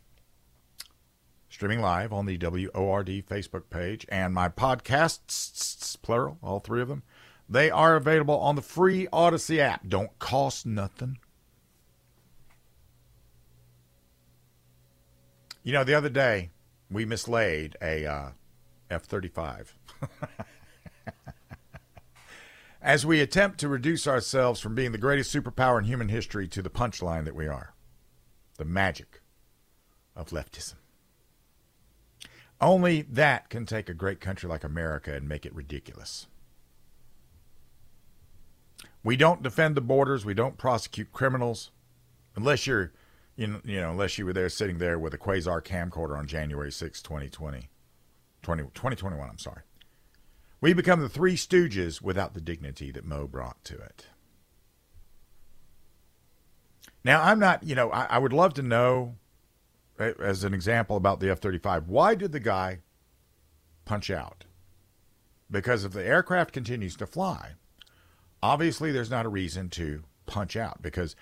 streaming 1.53 1.81
live 1.81 2.11
on 2.11 2.25
the 2.25 2.35
WORD 2.35 3.07
Facebook 3.29 3.69
page 3.69 4.07
and 4.09 4.33
my 4.33 4.49
podcasts, 4.49 5.95
plural, 6.01 6.39
all 6.41 6.59
three 6.59 6.81
of 6.81 6.87
them, 6.87 7.03
they 7.47 7.69
are 7.69 7.95
available 7.95 8.39
on 8.39 8.55
the 8.55 8.61
free 8.63 9.07
Odyssey 9.13 9.61
app. 9.61 9.87
Don't 9.87 10.17
cost 10.17 10.65
nothing. 10.65 11.19
You 15.61 15.73
know, 15.73 15.83
the 15.83 15.93
other 15.93 16.09
day 16.09 16.49
we 16.89 17.05
mislaid 17.05 17.77
a 17.83 18.03
uh, 18.07 18.29
F 18.89 19.03
35. 19.03 19.75
As 22.81 23.05
we 23.05 23.21
attempt 23.21 23.59
to 23.59 23.67
reduce 23.67 24.07
ourselves 24.07 24.59
from 24.59 24.73
being 24.73 24.91
the 24.91 24.97
greatest 24.97 25.33
superpower 25.33 25.77
in 25.77 25.83
human 25.83 26.09
history 26.09 26.47
to 26.47 26.63
the 26.63 26.71
punchline 26.71 27.25
that 27.25 27.35
we 27.35 27.47
are 27.47 27.75
the 28.57 28.65
magic 28.65 29.21
of 30.15 30.29
leftism. 30.31 30.73
Only 32.63 33.01
that 33.03 33.49
can 33.49 33.65
take 33.65 33.89
a 33.89 33.93
great 33.93 34.21
country 34.21 34.49
like 34.49 34.63
America 34.63 35.13
and 35.13 35.27
make 35.27 35.45
it 35.45 35.53
ridiculous. 35.53 36.27
We 39.03 39.17
don't 39.17 39.43
defend 39.43 39.75
the 39.75 39.81
borders. 39.81 40.23
We 40.23 40.33
don't 40.33 40.57
prosecute 40.57 41.11
criminals 41.11 41.71
unless 42.35 42.65
you're 42.65 42.93
you 43.35 43.47
know, 43.47 43.61
you 43.65 43.81
know, 43.81 43.91
unless 43.91 44.17
you 44.17 44.25
were 44.25 44.33
there 44.33 44.47
sitting 44.47 44.77
there 44.77 44.97
with 44.97 45.13
a 45.13 45.17
quasar 45.17 45.61
camcorder 45.61 46.17
on 46.17 46.27
January 46.27 46.71
6, 46.71 47.01
2020. 47.01 47.69
20, 48.43 48.63
2021, 48.63 49.29
I'm 49.29 49.37
sorry. 49.37 49.61
We 50.61 50.73
become 50.73 51.01
the 51.01 51.09
three 51.09 51.35
stooges 51.35 52.01
without 52.01 52.33
the 52.33 52.41
dignity 52.41 52.91
that 52.91 53.05
Moe 53.05 53.27
brought 53.27 53.63
to 53.65 53.75
it. 53.75 54.07
Now, 57.03 57.23
I'm 57.23 57.39
not, 57.39 57.63
you 57.63 57.75
know, 57.75 57.91
I, 57.91 58.05
I 58.11 58.17
would 58.19 58.33
love 58.33 58.53
to 58.55 58.61
know, 58.61 59.15
as 60.03 60.43
an 60.43 60.53
example 60.53 60.97
about 60.97 61.19
the 61.19 61.29
F 61.29 61.39
35, 61.39 61.87
why 61.87 62.15
did 62.15 62.31
the 62.31 62.39
guy 62.39 62.79
punch 63.85 64.09
out? 64.09 64.45
Because 65.49 65.85
if 65.85 65.91
the 65.91 66.05
aircraft 66.05 66.53
continues 66.53 66.95
to 66.97 67.05
fly, 67.05 67.51
obviously 68.41 68.91
there's 68.91 69.11
not 69.11 69.25
a 69.25 69.29
reason 69.29 69.69
to 69.69 70.03
punch 70.25 70.55
out 70.55 70.81
because 70.81 71.15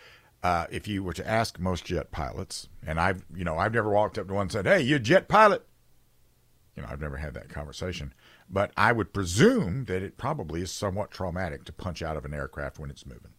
uh, 0.44 0.66
if 0.72 0.88
you 0.88 1.04
were 1.04 1.14
to 1.14 1.28
ask 1.28 1.60
most 1.60 1.86
jet 1.86 2.12
pilots, 2.12 2.68
and 2.86 3.00
I've, 3.00 3.24
you 3.34 3.44
know, 3.44 3.58
I've 3.58 3.74
never 3.74 3.92
walked 3.92 4.18
up 4.18 4.28
to 4.28 4.34
one 4.34 4.44
and 4.44 4.52
said, 4.52 4.66
"Hey, 4.66 4.82
you 4.82 4.98
jet 4.98 5.28
pilot," 5.28 5.66
you 6.76 6.82
know, 6.82 6.90
I've 6.90 7.02
never 7.02 7.18
had 7.18 7.36
that 7.36 7.50
conversation, 7.50 8.14
but 8.50 8.72
I 8.76 8.92
would 8.92 9.14
presume 9.14 9.86
that 9.86 10.02
it 10.02 10.18
probably 10.18 10.62
is 10.62 10.72
somewhat 10.72 11.12
traumatic 11.12 11.64
to 11.66 11.74
punch 11.74 12.02
out 12.02 12.18
of 12.18 12.26
an 12.26 12.34
aircraft 12.34 12.80
when 12.80 12.90
it's 12.90 13.06
moving. 13.06 13.34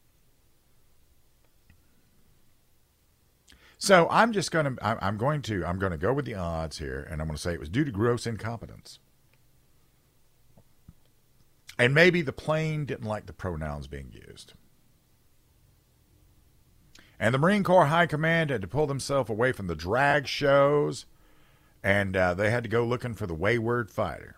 So 3.82 4.06
I'm 4.12 4.30
just 4.30 4.52
going 4.52 4.76
to, 4.76 5.04
I'm 5.04 5.16
going 5.16 5.42
to, 5.42 5.66
I'm 5.66 5.80
going 5.80 5.90
to 5.90 5.98
go 5.98 6.12
with 6.12 6.24
the 6.24 6.36
odds 6.36 6.78
here, 6.78 7.04
and 7.10 7.20
I'm 7.20 7.26
going 7.26 7.34
to 7.34 7.42
say 7.42 7.52
it 7.52 7.58
was 7.58 7.68
due 7.68 7.84
to 7.84 7.90
gross 7.90 8.28
incompetence. 8.28 9.00
And 11.80 11.92
maybe 11.92 12.22
the 12.22 12.32
plane 12.32 12.84
didn't 12.84 13.08
like 13.08 13.26
the 13.26 13.32
pronouns 13.32 13.88
being 13.88 14.12
used. 14.12 14.52
And 17.18 17.34
the 17.34 17.40
Marine 17.40 17.64
Corps 17.64 17.86
High 17.86 18.06
Command 18.06 18.50
had 18.50 18.62
to 18.62 18.68
pull 18.68 18.86
themselves 18.86 19.28
away 19.28 19.50
from 19.50 19.66
the 19.66 19.74
drag 19.74 20.28
shows, 20.28 21.04
and 21.82 22.16
uh, 22.16 22.34
they 22.34 22.52
had 22.52 22.62
to 22.62 22.70
go 22.70 22.84
looking 22.86 23.14
for 23.14 23.26
the 23.26 23.34
wayward 23.34 23.90
fighter. 23.90 24.36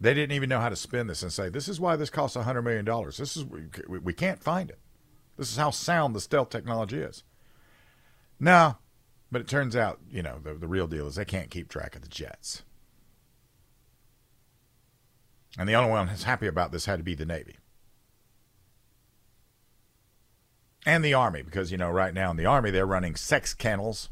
They 0.00 0.14
didn't 0.14 0.34
even 0.34 0.48
know 0.48 0.60
how 0.60 0.70
to 0.70 0.76
spin 0.76 1.06
this 1.06 1.22
and 1.22 1.30
say, 1.30 1.50
this 1.50 1.68
is 1.68 1.78
why 1.78 1.96
this 1.96 2.08
costs 2.08 2.38
$100 2.38 2.64
million. 2.64 2.86
This 3.08 3.36
is, 3.36 3.44
we, 3.44 3.98
we 3.98 4.14
can't 4.14 4.42
find 4.42 4.70
it. 4.70 4.78
This 5.40 5.50
is 5.50 5.56
how 5.56 5.70
sound 5.70 6.14
the 6.14 6.20
stealth 6.20 6.50
technology 6.50 6.98
is. 6.98 7.24
No, 8.38 8.76
but 9.32 9.40
it 9.40 9.48
turns 9.48 9.74
out, 9.74 9.98
you 10.10 10.22
know, 10.22 10.38
the, 10.42 10.52
the 10.52 10.68
real 10.68 10.86
deal 10.86 11.06
is 11.06 11.14
they 11.14 11.24
can't 11.24 11.48
keep 11.48 11.70
track 11.70 11.96
of 11.96 12.02
the 12.02 12.08
jets. 12.08 12.62
And 15.58 15.66
the 15.66 15.74
only 15.74 15.90
one 15.90 16.08
who's 16.08 16.24
happy 16.24 16.46
about 16.46 16.72
this 16.72 16.84
had 16.84 16.98
to 16.98 17.02
be 17.02 17.14
the 17.14 17.24
Navy. 17.24 17.56
and 20.86 21.02
the 21.02 21.14
Army, 21.14 21.40
because, 21.40 21.72
you 21.72 21.78
know, 21.78 21.90
right 21.90 22.12
now 22.12 22.30
in 22.30 22.36
the 22.36 22.46
Army, 22.46 22.70
they're 22.70 22.84
running 22.84 23.14
sex 23.14 23.54
kennels. 23.54 24.10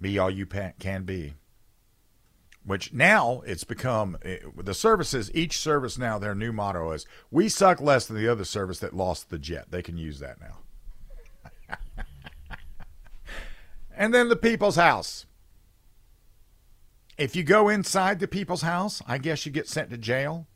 Be 0.00 0.16
all 0.16 0.30
you 0.30 0.46
can 0.46 1.02
be. 1.02 1.34
Which 2.64 2.92
now 2.92 3.42
it's 3.46 3.64
become 3.64 4.18
eh, 4.22 4.38
the 4.56 4.74
services, 4.74 5.30
each 5.34 5.58
service 5.58 5.96
now, 5.96 6.18
their 6.18 6.34
new 6.34 6.52
motto 6.52 6.92
is 6.92 7.06
we 7.30 7.48
suck 7.48 7.80
less 7.80 8.06
than 8.06 8.16
the 8.16 8.28
other 8.28 8.44
service 8.44 8.78
that 8.80 8.94
lost 8.94 9.30
the 9.30 9.38
jet. 9.38 9.70
They 9.70 9.82
can 9.82 9.96
use 9.96 10.18
that 10.18 10.36
now. 10.40 11.76
and 13.96 14.12
then 14.12 14.28
the 14.28 14.36
people's 14.36 14.76
house. 14.76 15.24
If 17.16 17.34
you 17.34 17.42
go 17.42 17.68
inside 17.68 18.18
the 18.18 18.28
people's 18.28 18.62
house, 18.62 19.02
I 19.06 19.18
guess 19.18 19.44
you 19.44 19.52
get 19.52 19.68
sent 19.68 19.90
to 19.90 19.98
jail. 19.98 20.46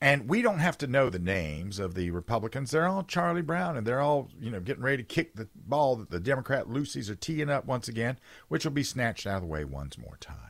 And 0.00 0.28
we 0.28 0.42
don't 0.42 0.58
have 0.58 0.76
to 0.78 0.86
know 0.86 1.08
the 1.08 1.18
names 1.18 1.78
of 1.78 1.94
the 1.94 2.10
Republicans. 2.10 2.70
They're 2.70 2.86
all 2.86 3.02
Charlie 3.02 3.40
Brown, 3.40 3.78
and 3.78 3.86
they're 3.86 4.00
all, 4.00 4.28
you 4.38 4.50
know, 4.50 4.60
getting 4.60 4.82
ready 4.82 4.98
to 4.98 5.02
kick 5.02 5.34
the 5.34 5.48
ball 5.54 5.96
that 5.96 6.10
the 6.10 6.20
Democrat 6.20 6.68
Lucy's 6.68 7.08
are 7.08 7.14
teeing 7.14 7.48
up 7.48 7.64
once 7.64 7.88
again, 7.88 8.18
which 8.48 8.64
will 8.64 8.72
be 8.72 8.82
snatched 8.82 9.26
out 9.26 9.36
of 9.36 9.42
the 9.42 9.48
way 9.48 9.64
once 9.64 9.96
more 9.96 10.18
time. 10.20 10.46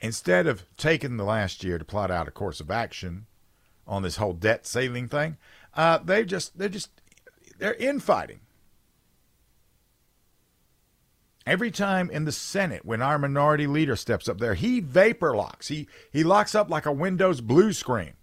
Instead 0.00 0.46
of 0.46 0.64
taking 0.76 1.16
the 1.16 1.24
last 1.24 1.64
year 1.64 1.78
to 1.78 1.84
plot 1.84 2.10
out 2.10 2.28
a 2.28 2.30
course 2.30 2.60
of 2.60 2.70
action 2.70 3.26
on 3.86 4.02
this 4.02 4.16
whole 4.16 4.34
debt 4.34 4.66
ceiling 4.66 5.08
thing, 5.08 5.38
uh, 5.74 5.98
they 5.98 6.24
just 6.24 6.58
they're 6.58 6.68
just 6.68 7.00
they're 7.58 7.74
infighting. 7.74 8.40
Every 11.46 11.70
time 11.70 12.10
in 12.10 12.24
the 12.24 12.32
Senate, 12.32 12.86
when 12.86 13.02
our 13.02 13.18
minority 13.18 13.66
leader 13.66 13.96
steps 13.96 14.28
up 14.28 14.38
there, 14.38 14.54
he 14.54 14.80
vapor 14.80 15.36
locks. 15.36 15.68
He 15.68 15.88
he 16.10 16.24
locks 16.24 16.54
up 16.54 16.70
like 16.70 16.86
a 16.86 16.92
Windows 16.92 17.40
blue 17.42 17.72
screen. 17.72 18.14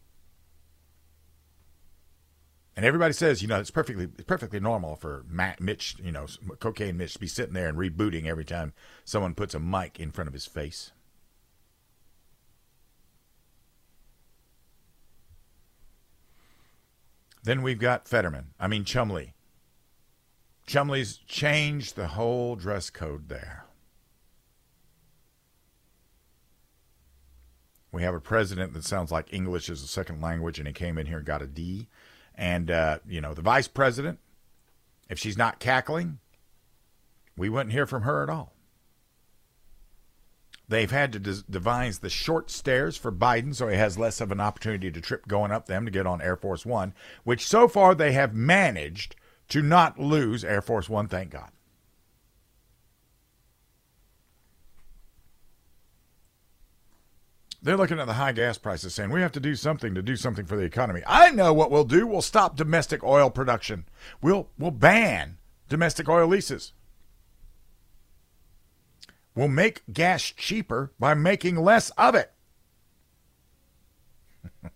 And 2.76 2.86
everybody 2.86 3.14
says, 3.14 3.42
you 3.42 3.48
know, 3.48 3.60
it's 3.60 3.70
perfectly 3.70 4.06
it's 4.06 4.24
perfectly 4.24 4.60
normal 4.60 4.96
for 4.96 5.24
Matt, 5.30 5.62
Mitch, 5.62 5.98
you 6.02 6.12
know, 6.12 6.26
cocaine 6.60 6.98
Mitch 6.98 7.14
to 7.14 7.20
be 7.20 7.28
sitting 7.28 7.54
there 7.54 7.68
and 7.68 7.78
rebooting 7.78 8.26
every 8.26 8.46
time 8.46 8.74
someone 9.06 9.36
puts 9.36 9.54
a 9.54 9.60
mic 9.60 10.00
in 10.00 10.12
front 10.12 10.28
of 10.28 10.34
his 10.34 10.48
face. 10.48 10.92
Then 17.44 17.62
we've 17.62 17.80
got 17.80 18.08
Fetterman. 18.08 18.54
I 18.60 18.68
mean 18.68 18.84
Chumley. 18.84 19.34
Chumley's 20.66 21.18
changed 21.18 21.96
the 21.96 22.08
whole 22.08 22.56
dress 22.56 22.90
code 22.90 23.30
there. 23.30 23.66
We 27.92 28.04
have 28.04 28.14
a 28.14 28.22
president 28.22 28.74
that 28.74 28.86
sounds 28.86 29.12
like 29.12 29.34
English 29.34 29.70
is 29.70 29.84
a 29.84 29.88
second 29.88 30.22
language, 30.22 30.60
and 30.60 30.68
he 30.68 30.74
came 30.74 30.98
in 30.98 31.08
here 31.08 31.18
and 31.18 31.26
got 31.26 31.42
a 31.42 31.48
D. 31.48 31.88
And, 32.36 32.72
uh, 32.72 33.00
you 33.06 33.20
know, 33.20 33.34
the 33.34 33.42
vice 33.42 33.68
president, 33.68 34.20
if 35.10 35.20
she's 35.20 35.38
not 35.38 35.60
cackling, 35.60 36.20
we 37.36 37.50
wouldn't 37.50 37.74
hear 37.74 37.86
from 37.86 38.04
her 38.04 38.24
at 38.24 38.30
all. 38.30 38.54
They've 40.70 40.90
had 40.90 41.12
to 41.12 41.20
devise 41.20 42.00
the 42.00 42.10
short 42.10 42.50
stairs 42.50 42.96
for 42.96 43.12
Biden 43.12 43.54
so 43.54 43.68
he 43.68 43.76
has 43.76 43.98
less 43.98 44.22
of 44.22 44.32
an 44.32 44.40
opportunity 44.40 44.90
to 44.90 45.02
trip 45.02 45.28
going 45.28 45.52
up 45.52 45.66
them 45.66 45.84
to 45.84 45.92
get 45.92 46.08
on 46.08 46.22
Air 46.22 46.38
Force 46.38 46.66
One, 46.66 46.94
which 47.26 47.46
so 47.46 47.68
far 47.68 47.94
they 47.94 48.14
have 48.14 48.34
managed 48.34 49.18
to 49.52 49.62
not 49.62 50.00
lose 50.00 50.46
Air 50.46 50.62
Force 50.62 50.88
One, 50.88 51.10
thank 51.10 51.32
God. 51.32 51.52
They're 57.62 57.76
looking 57.76 58.00
at 58.00 58.08
the 58.08 58.14
high 58.14 58.32
gas 58.32 58.58
prices 58.58 58.96
saying 58.96 59.12
we 59.12 59.22
have 59.22 59.34
to 59.34 59.42
do 59.42 59.56
something 59.56 59.94
to 59.94 60.02
do 60.02 60.16
something 60.16 60.46
for 60.46 60.56
the 60.56 60.64
economy. 60.64 61.02
I 61.06 61.32
know 61.32 61.54
what 61.54 61.70
we'll 61.70 61.84
do. 61.84 62.08
We'll 62.08 62.22
stop 62.22 62.56
domestic 62.56 63.04
oil 63.04 63.30
production. 63.30 63.86
We'll 64.22 64.48
we'll 64.58 64.72
ban 64.72 65.38
domestic 65.68 66.08
oil 66.08 66.28
leases. 66.28 66.72
We'll 69.36 69.50
make 69.50 69.84
gas 69.92 70.24
cheaper 70.24 70.94
by 70.98 71.14
making 71.14 71.58
less 71.58 71.90
of 71.92 72.16
it. 72.16 72.32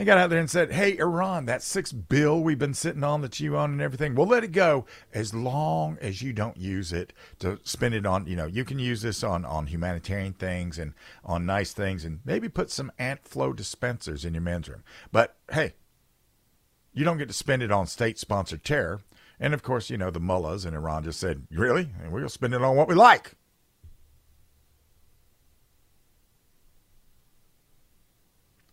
They 0.00 0.06
got 0.06 0.16
out 0.16 0.30
there 0.30 0.40
and 0.40 0.48
said, 0.48 0.72
Hey, 0.72 0.96
Iran, 0.96 1.44
that 1.44 1.62
six 1.62 1.92
bill 1.92 2.42
we've 2.42 2.58
been 2.58 2.72
sitting 2.72 3.04
on 3.04 3.20
that 3.20 3.38
you 3.38 3.58
own 3.58 3.72
and 3.72 3.82
everything, 3.82 4.14
we'll 4.14 4.26
let 4.26 4.42
it 4.42 4.52
go 4.52 4.86
as 5.12 5.34
long 5.34 5.98
as 6.00 6.22
you 6.22 6.32
don't 6.32 6.56
use 6.56 6.90
it 6.90 7.12
to 7.40 7.60
spend 7.64 7.92
it 7.92 8.06
on, 8.06 8.26
you 8.26 8.34
know, 8.34 8.46
you 8.46 8.64
can 8.64 8.78
use 8.78 9.02
this 9.02 9.22
on, 9.22 9.44
on 9.44 9.66
humanitarian 9.66 10.32
things 10.32 10.78
and 10.78 10.94
on 11.22 11.44
nice 11.44 11.74
things 11.74 12.06
and 12.06 12.20
maybe 12.24 12.48
put 12.48 12.70
some 12.70 12.90
ant 12.98 13.28
flow 13.28 13.52
dispensers 13.52 14.24
in 14.24 14.32
your 14.32 14.40
men's 14.40 14.70
room. 14.70 14.84
But 15.12 15.36
hey, 15.52 15.74
you 16.94 17.04
don't 17.04 17.18
get 17.18 17.28
to 17.28 17.34
spend 17.34 17.62
it 17.62 17.70
on 17.70 17.86
state 17.86 18.18
sponsored 18.18 18.64
terror. 18.64 19.02
And 19.38 19.52
of 19.52 19.62
course, 19.62 19.90
you 19.90 19.98
know, 19.98 20.10
the 20.10 20.18
mullahs 20.18 20.64
in 20.64 20.72
Iran 20.72 21.04
just 21.04 21.20
said, 21.20 21.46
Really? 21.50 21.90
We'll 22.08 22.30
spend 22.30 22.54
it 22.54 22.62
on 22.62 22.74
what 22.74 22.88
we 22.88 22.94
like. 22.94 23.34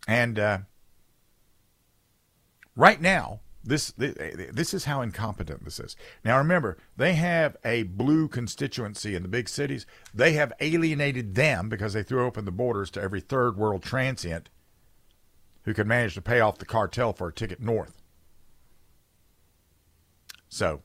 And, 0.07 0.39
uh, 0.39 0.59
Right 2.77 3.01
now, 3.01 3.39
this 3.63 3.91
eh, 3.99 4.49
this 4.51 4.71
is 4.71 4.85
how 4.85 5.01
incompetent 5.01 5.65
this 5.65 5.79
is. 5.79 5.95
Now 6.23 6.37
remember, 6.37 6.77
they 6.95 7.15
have 7.15 7.57
a 7.65 7.83
blue 7.83 8.27
constituency 8.27 9.15
in 9.15 9.23
the 9.23 9.27
big 9.27 9.49
cities. 9.49 9.87
They 10.13 10.33
have 10.33 10.53
alienated 10.61 11.33
them 11.33 11.69
because 11.69 11.93
they 11.93 12.03
threw 12.03 12.23
open 12.23 12.45
the 12.45 12.51
borders 12.51 12.91
to 12.91 13.01
every 13.01 13.19
third 13.19 13.57
world 13.57 13.81
transient 13.81 14.49
who 15.63 15.73
could 15.73 15.87
manage 15.87 16.13
to 16.13 16.21
pay 16.21 16.39
off 16.39 16.59
the 16.59 16.65
cartel 16.65 17.13
for 17.13 17.29
a 17.29 17.33
ticket 17.33 17.59
north. 17.59 18.03
So, 20.47 20.83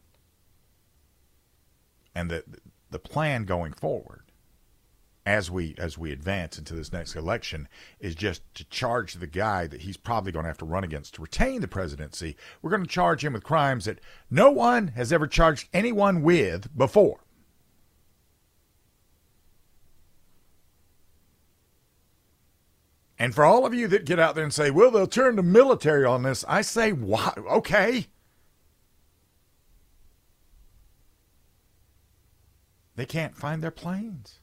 and 2.15 2.31
the 2.31 2.43
the 2.91 2.99
plan 2.99 3.45
going 3.45 3.75
forward 3.75 4.22
as 5.25 5.51
we 5.51 5.75
as 5.79 5.97
we 5.97 6.11
advance 6.11 6.59
into 6.59 6.75
this 6.75 6.93
next 6.93 7.15
election 7.15 7.69
is 8.01 8.15
just 8.15 8.43
to 8.55 8.65
charge 8.65 9.15
the 9.15 9.27
guy 9.27 9.67
that 9.67 9.83
he's 9.83 9.97
probably 9.97 10.33
going 10.33 10.45
to 10.45 10.49
have 10.49 10.59
to 10.59 10.65
run 10.65 10.85
against 10.85 11.15
to 11.15 11.23
retain 11.23 11.61
the 11.61 11.69
presidency. 11.69 12.37
We're 12.61 12.71
going 12.71 12.83
to 12.83 12.89
charge 12.89 13.25
him 13.25 13.33
with 13.33 13.45
crimes 13.45 13.85
that 13.85 14.01
no 14.31 14.51
one 14.51 14.89
has 14.89 15.13
ever 15.13 15.27
charged 15.27 15.69
anyone 15.73 16.23
with 16.23 16.77
before. 16.77 17.21
And 23.19 23.33
for 23.33 23.45
all 23.45 23.65
of 23.65 23.73
you 23.73 23.87
that 23.87 24.05
get 24.05 24.19
out 24.19 24.35
there 24.35 24.43
and 24.43 24.53
say, 24.53 24.73
well, 24.73 24.91
they'll 24.91 25.07
turn 25.07 25.37
to 25.37 25.45
military 25.45 26.05
on 26.05 26.25
this, 26.25 26.45
I 26.49 26.63
say, 26.63 26.91
why? 26.91 27.33
Okay. 27.37 28.09
They 32.97 33.07
can't 33.07 33.37
find 33.37 33.63
their 33.63 33.71
planes. 33.71 34.41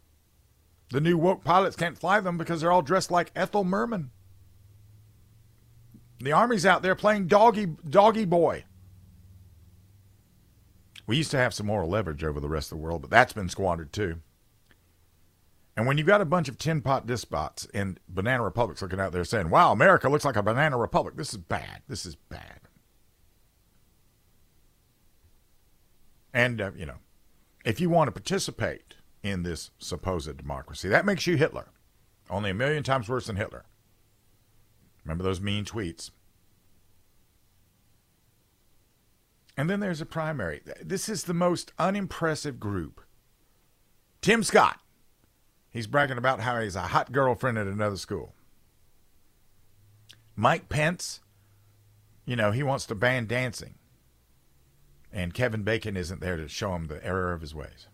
The 0.92 1.02
new 1.02 1.18
woke 1.18 1.44
pilots 1.44 1.76
can't 1.76 1.98
fly 1.98 2.20
them 2.20 2.38
because 2.38 2.62
they're 2.62 2.72
all 2.72 2.82
dressed 2.82 3.12
like 3.12 3.32
Ethel 3.36 3.64
Merman. 3.64 4.12
The 6.20 6.32
army's 6.32 6.66
out 6.66 6.82
there 6.82 6.96
playing 6.96 7.28
doggy 7.28 7.68
doggy 7.88 8.26
boy. 8.26 8.66
We 11.08 11.18
used 11.18 11.32
to 11.32 11.38
have 11.38 11.54
some 11.54 11.68
moral 11.68 11.90
leverage 11.90 12.24
over 12.24 12.40
the 12.40 12.50
rest 12.50 12.72
of 12.72 12.78
the 12.78 12.84
world, 12.84 13.02
but 13.02 13.10
that's 13.10 13.34
been 13.34 13.50
squandered 13.50 13.94
too. 13.94 14.22
And 15.76 15.88
when 15.88 15.98
you've 15.98 16.08
got 16.08 16.22
a 16.22 16.26
bunch 16.26 16.50
of 16.50 16.58
tin 16.58 16.82
pot 16.82 17.08
despots 17.08 17.68
and 17.74 18.00
banana 18.10 18.44
republics 18.44 18.82
looking 18.82 19.00
out 19.00 19.14
there 19.14 19.24
saying, 19.24 19.50
wow, 19.50 19.72
America 19.72 20.10
looks 20.10 20.26
like 20.26 20.36
a 20.36 20.44
banana 20.44 20.78
republic, 20.78 21.16
this 21.16 21.32
is 21.32 21.38
bad. 21.38 21.84
This 21.88 22.06
is 22.06 22.16
bad. 22.16 22.60
And, 26.34 26.60
uh, 26.60 26.72
you 26.76 26.86
know, 26.86 26.98
if 27.64 27.80
you 27.80 27.90
want 27.90 28.10
to 28.10 28.12
participate 28.12 28.96
in 29.24 29.44
this 29.44 29.72
supposed 29.80 30.38
democracy. 30.38 30.88
That 30.88 31.06
makes 31.06 31.28
you 31.28 31.36
Hitler. 31.36 31.68
Only 32.30 32.52
a 32.52 32.54
million 32.54 32.84
times 32.84 33.10
worse 33.10 33.28
than 33.28 33.36
Hitler. 33.36 33.66
Remember 35.04 35.24
those 35.24 35.42
mean 35.42 35.66
tweets. 35.66 36.12
And 39.58 39.70
then 39.70 39.80
there's 39.80 40.02
a 40.02 40.06
primary. 40.06 40.62
This 40.82 41.10
is 41.10 41.24
the 41.24 41.34
most 41.34 41.74
unimpressive 41.78 42.60
group. 42.60 43.02
Tim 44.22 44.44
Scott. 44.44 44.80
He's 45.70 45.88
bragging 45.88 46.18
about 46.18 46.42
how 46.42 46.62
he's 46.62 46.76
a 46.76 46.82
hot 46.82 47.12
girlfriend 47.12 47.58
at 47.58 47.68
another 47.68 47.98
school. 47.98 48.34
Mike 50.36 50.70
Pence, 50.70 51.20
you 52.26 52.36
know, 52.36 52.52
he 52.52 52.64
wants 52.64 52.86
to 52.86 52.96
ban 52.96 53.28
dancing. 53.28 53.76
And 55.12 55.34
Kevin 55.34 55.64
Bacon 55.64 55.98
isn't 55.98 56.22
there 56.22 56.38
to 56.38 56.48
show 56.48 56.74
him 56.76 56.88
the 56.88 57.06
error 57.06 57.34
of 57.34 57.42
his 57.42 57.54
ways. 57.54 57.88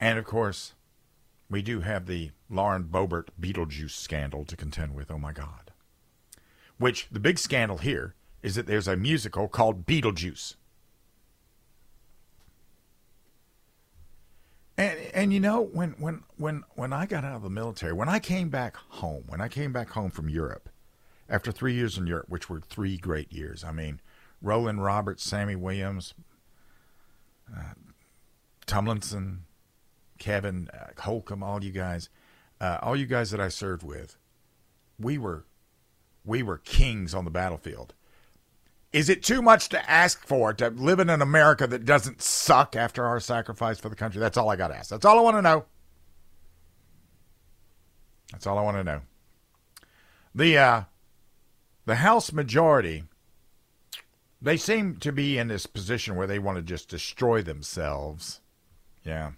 And 0.00 0.18
of 0.18 0.24
course, 0.24 0.74
we 1.50 1.62
do 1.62 1.80
have 1.80 2.06
the 2.06 2.30
Lauren 2.48 2.84
Boebert 2.84 3.28
Beetlejuice 3.40 3.90
scandal 3.90 4.44
to 4.44 4.56
contend 4.56 4.94
with. 4.94 5.10
Oh 5.10 5.18
my 5.18 5.32
God. 5.32 5.72
Which 6.78 7.08
the 7.10 7.20
big 7.20 7.38
scandal 7.38 7.78
here 7.78 8.14
is 8.42 8.56
that 8.56 8.66
there's 8.66 8.88
a 8.88 8.96
musical 8.96 9.48
called 9.48 9.86
Beetlejuice. 9.86 10.56
And 14.76 14.98
and 15.14 15.32
you 15.32 15.38
know 15.38 15.60
when 15.60 15.90
when 15.98 16.24
when 16.36 16.64
when 16.74 16.92
I 16.92 17.06
got 17.06 17.24
out 17.24 17.36
of 17.36 17.42
the 17.42 17.50
military, 17.50 17.92
when 17.92 18.08
I 18.08 18.18
came 18.18 18.48
back 18.48 18.76
home, 18.76 19.24
when 19.28 19.40
I 19.40 19.46
came 19.46 19.72
back 19.72 19.90
home 19.90 20.10
from 20.10 20.28
Europe, 20.28 20.68
after 21.28 21.52
three 21.52 21.74
years 21.74 21.96
in 21.96 22.06
Europe, 22.06 22.28
which 22.28 22.50
were 22.50 22.60
three 22.60 22.96
great 22.96 23.32
years. 23.32 23.64
I 23.64 23.72
mean, 23.72 24.00
Roland 24.42 24.82
Roberts, 24.82 25.22
Sammy 25.22 25.56
Williams, 25.56 26.14
uh, 27.56 27.74
Tomlinson, 28.66 29.44
Kevin, 30.24 30.70
uh, 30.72 30.86
Holcomb, 31.02 31.42
all 31.42 31.62
you 31.62 31.70
guys, 31.70 32.08
uh, 32.58 32.78
all 32.80 32.96
you 32.96 33.04
guys 33.04 33.30
that 33.30 33.40
I 33.40 33.48
served 33.48 33.82
with, 33.82 34.16
we 34.98 35.18
were, 35.18 35.44
we 36.24 36.42
were 36.42 36.56
kings 36.56 37.12
on 37.14 37.26
the 37.26 37.30
battlefield. 37.30 37.92
Is 38.90 39.10
it 39.10 39.22
too 39.22 39.42
much 39.42 39.68
to 39.68 39.90
ask 39.90 40.26
for 40.26 40.54
to 40.54 40.70
live 40.70 40.98
in 40.98 41.10
an 41.10 41.20
America 41.20 41.66
that 41.66 41.84
doesn't 41.84 42.22
suck 42.22 42.74
after 42.74 43.04
our 43.04 43.20
sacrifice 43.20 43.78
for 43.78 43.90
the 43.90 43.96
country? 43.96 44.18
That's 44.18 44.38
all 44.38 44.48
I 44.48 44.56
got 44.56 44.68
to 44.68 44.76
ask. 44.76 44.88
That's 44.88 45.04
all 45.04 45.18
I 45.18 45.20
want 45.20 45.36
to 45.36 45.42
know. 45.42 45.66
That's 48.32 48.46
all 48.46 48.56
I 48.56 48.62
want 48.62 48.78
to 48.78 48.84
know. 48.84 49.00
The 50.34 50.56
uh, 50.56 50.82
the 51.84 51.96
House 51.96 52.32
majority, 52.32 53.04
they 54.40 54.56
seem 54.56 54.96
to 55.00 55.12
be 55.12 55.36
in 55.36 55.48
this 55.48 55.66
position 55.66 56.16
where 56.16 56.26
they 56.26 56.38
want 56.38 56.56
to 56.56 56.62
just 56.62 56.88
destroy 56.88 57.42
themselves. 57.42 58.40
Yeah. 59.04 59.32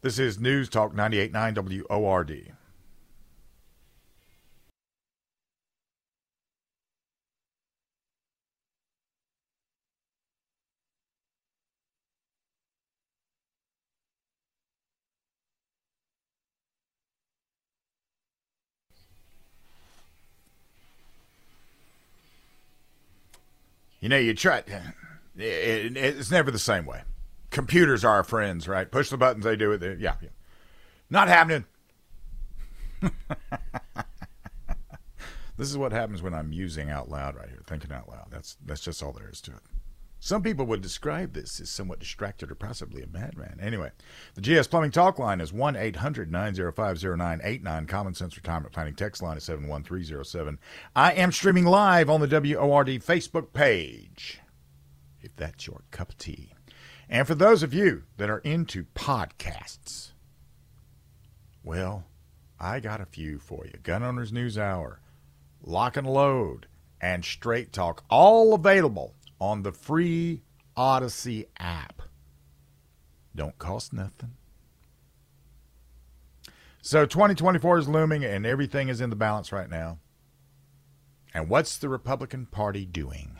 This 0.00 0.20
is 0.20 0.38
News 0.38 0.68
Talk 0.68 0.94
98.9 0.94 1.88
WORD. 1.90 2.54
You 24.00 24.08
know, 24.08 24.16
you 24.16 24.32
try. 24.32 24.58
it; 24.58 25.96
It's 25.96 26.30
never 26.30 26.52
the 26.52 26.58
same 26.60 26.86
way 26.86 27.02
computers 27.58 28.04
are 28.04 28.14
our 28.14 28.22
friends, 28.22 28.68
right? 28.68 28.88
Push 28.88 29.10
the 29.10 29.16
buttons, 29.16 29.44
they 29.44 29.56
do 29.56 29.72
it. 29.72 29.82
Yeah, 29.98 30.14
yeah. 30.22 30.28
Not 31.10 31.26
happening. 31.26 31.64
this 35.56 35.68
is 35.68 35.76
what 35.76 35.90
happens 35.90 36.22
when 36.22 36.34
I'm 36.34 36.50
musing 36.50 36.88
out 36.88 37.10
loud 37.10 37.34
right 37.34 37.48
here, 37.48 37.64
thinking 37.66 37.90
out 37.90 38.08
loud. 38.08 38.28
That's 38.30 38.56
that's 38.64 38.80
just 38.80 39.02
all 39.02 39.10
there 39.10 39.28
is 39.28 39.40
to 39.40 39.50
it. 39.50 39.62
Some 40.20 40.40
people 40.40 40.66
would 40.66 40.82
describe 40.82 41.32
this 41.32 41.58
as 41.58 41.68
somewhat 41.68 41.98
distracted 41.98 42.52
or 42.52 42.54
possibly 42.54 43.02
a 43.02 43.08
madman. 43.08 43.58
Anyway, 43.60 43.90
the 44.36 44.40
GS 44.40 44.68
Plumbing 44.68 44.92
Talk 44.92 45.18
line 45.18 45.40
is 45.40 45.52
1 45.52 45.74
800 45.74 46.30
905 46.30 47.02
0989. 47.02 47.86
Common 47.86 48.14
Sense 48.14 48.36
Retirement 48.36 48.72
Planning 48.72 48.94
text 48.94 49.20
line 49.20 49.36
is 49.36 49.42
71307. 49.42 50.60
I 50.94 51.10
am 51.12 51.32
streaming 51.32 51.64
live 51.64 52.08
on 52.08 52.20
the 52.20 52.28
WORD 52.28 52.86
Facebook 53.02 53.52
page, 53.52 54.38
if 55.20 55.34
that's 55.34 55.66
your 55.66 55.82
cup 55.90 56.10
of 56.10 56.18
tea. 56.18 56.52
And 57.08 57.26
for 57.26 57.34
those 57.34 57.62
of 57.62 57.72
you 57.72 58.04
that 58.18 58.28
are 58.28 58.38
into 58.38 58.84
podcasts, 58.94 60.12
well, 61.64 62.04
I 62.60 62.80
got 62.80 63.00
a 63.00 63.06
few 63.06 63.38
for 63.38 63.64
you. 63.64 63.78
Gun 63.82 64.02
Owners 64.02 64.32
News 64.32 64.58
Hour, 64.58 65.00
Lock 65.62 65.96
and 65.96 66.06
Load, 66.06 66.66
and 67.00 67.24
Straight 67.24 67.72
Talk, 67.72 68.04
all 68.10 68.54
available 68.54 69.14
on 69.40 69.62
the 69.62 69.72
free 69.72 70.42
Odyssey 70.76 71.46
app. 71.58 72.02
Don't 73.34 73.58
cost 73.58 73.92
nothing. 73.92 74.34
So 76.82 77.06
2024 77.06 77.78
is 77.78 77.88
looming 77.88 78.24
and 78.24 78.46
everything 78.46 78.88
is 78.88 79.00
in 79.00 79.10
the 79.10 79.16
balance 79.16 79.52
right 79.52 79.68
now. 79.68 79.98
And 81.34 81.48
what's 81.48 81.76
the 81.78 81.88
Republican 81.88 82.46
Party 82.46 82.84
doing? 82.84 83.38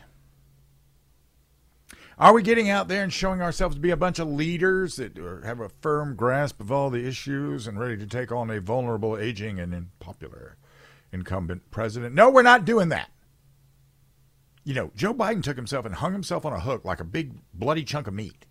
Are 2.19 2.33
we 2.33 2.43
getting 2.43 2.69
out 2.69 2.89
there 2.89 3.01
and 3.01 3.13
showing 3.13 3.41
ourselves 3.41 3.75
to 3.75 3.81
be 3.81 3.91
a 3.91 3.97
bunch 3.97 4.19
of 4.19 4.27
leaders 4.27 4.97
that 4.97 5.15
have 5.45 5.61
a 5.61 5.69
firm 5.69 6.17
grasp 6.17 6.59
of 6.59 6.69
all 6.69 6.89
the 6.89 7.07
issues 7.07 7.65
and 7.65 7.79
ready 7.79 7.95
to 7.95 8.05
take 8.05 8.29
on 8.29 8.49
a 8.49 8.59
vulnerable, 8.59 9.17
aging, 9.17 9.57
and 9.57 9.73
unpopular 9.73 10.57
incumbent 11.13 11.71
president? 11.71 12.13
No, 12.13 12.29
we're 12.29 12.41
not 12.41 12.65
doing 12.65 12.89
that. 12.89 13.09
You 14.65 14.73
know, 14.73 14.91
Joe 14.95 15.13
Biden 15.13 15.41
took 15.41 15.55
himself 15.55 15.85
and 15.85 15.95
hung 15.95 16.11
himself 16.11 16.45
on 16.45 16.51
a 16.51 16.59
hook 16.59 16.83
like 16.83 16.99
a 16.99 17.05
big 17.05 17.35
bloody 17.53 17.85
chunk 17.85 18.05
of 18.07 18.13
meat. 18.13 18.45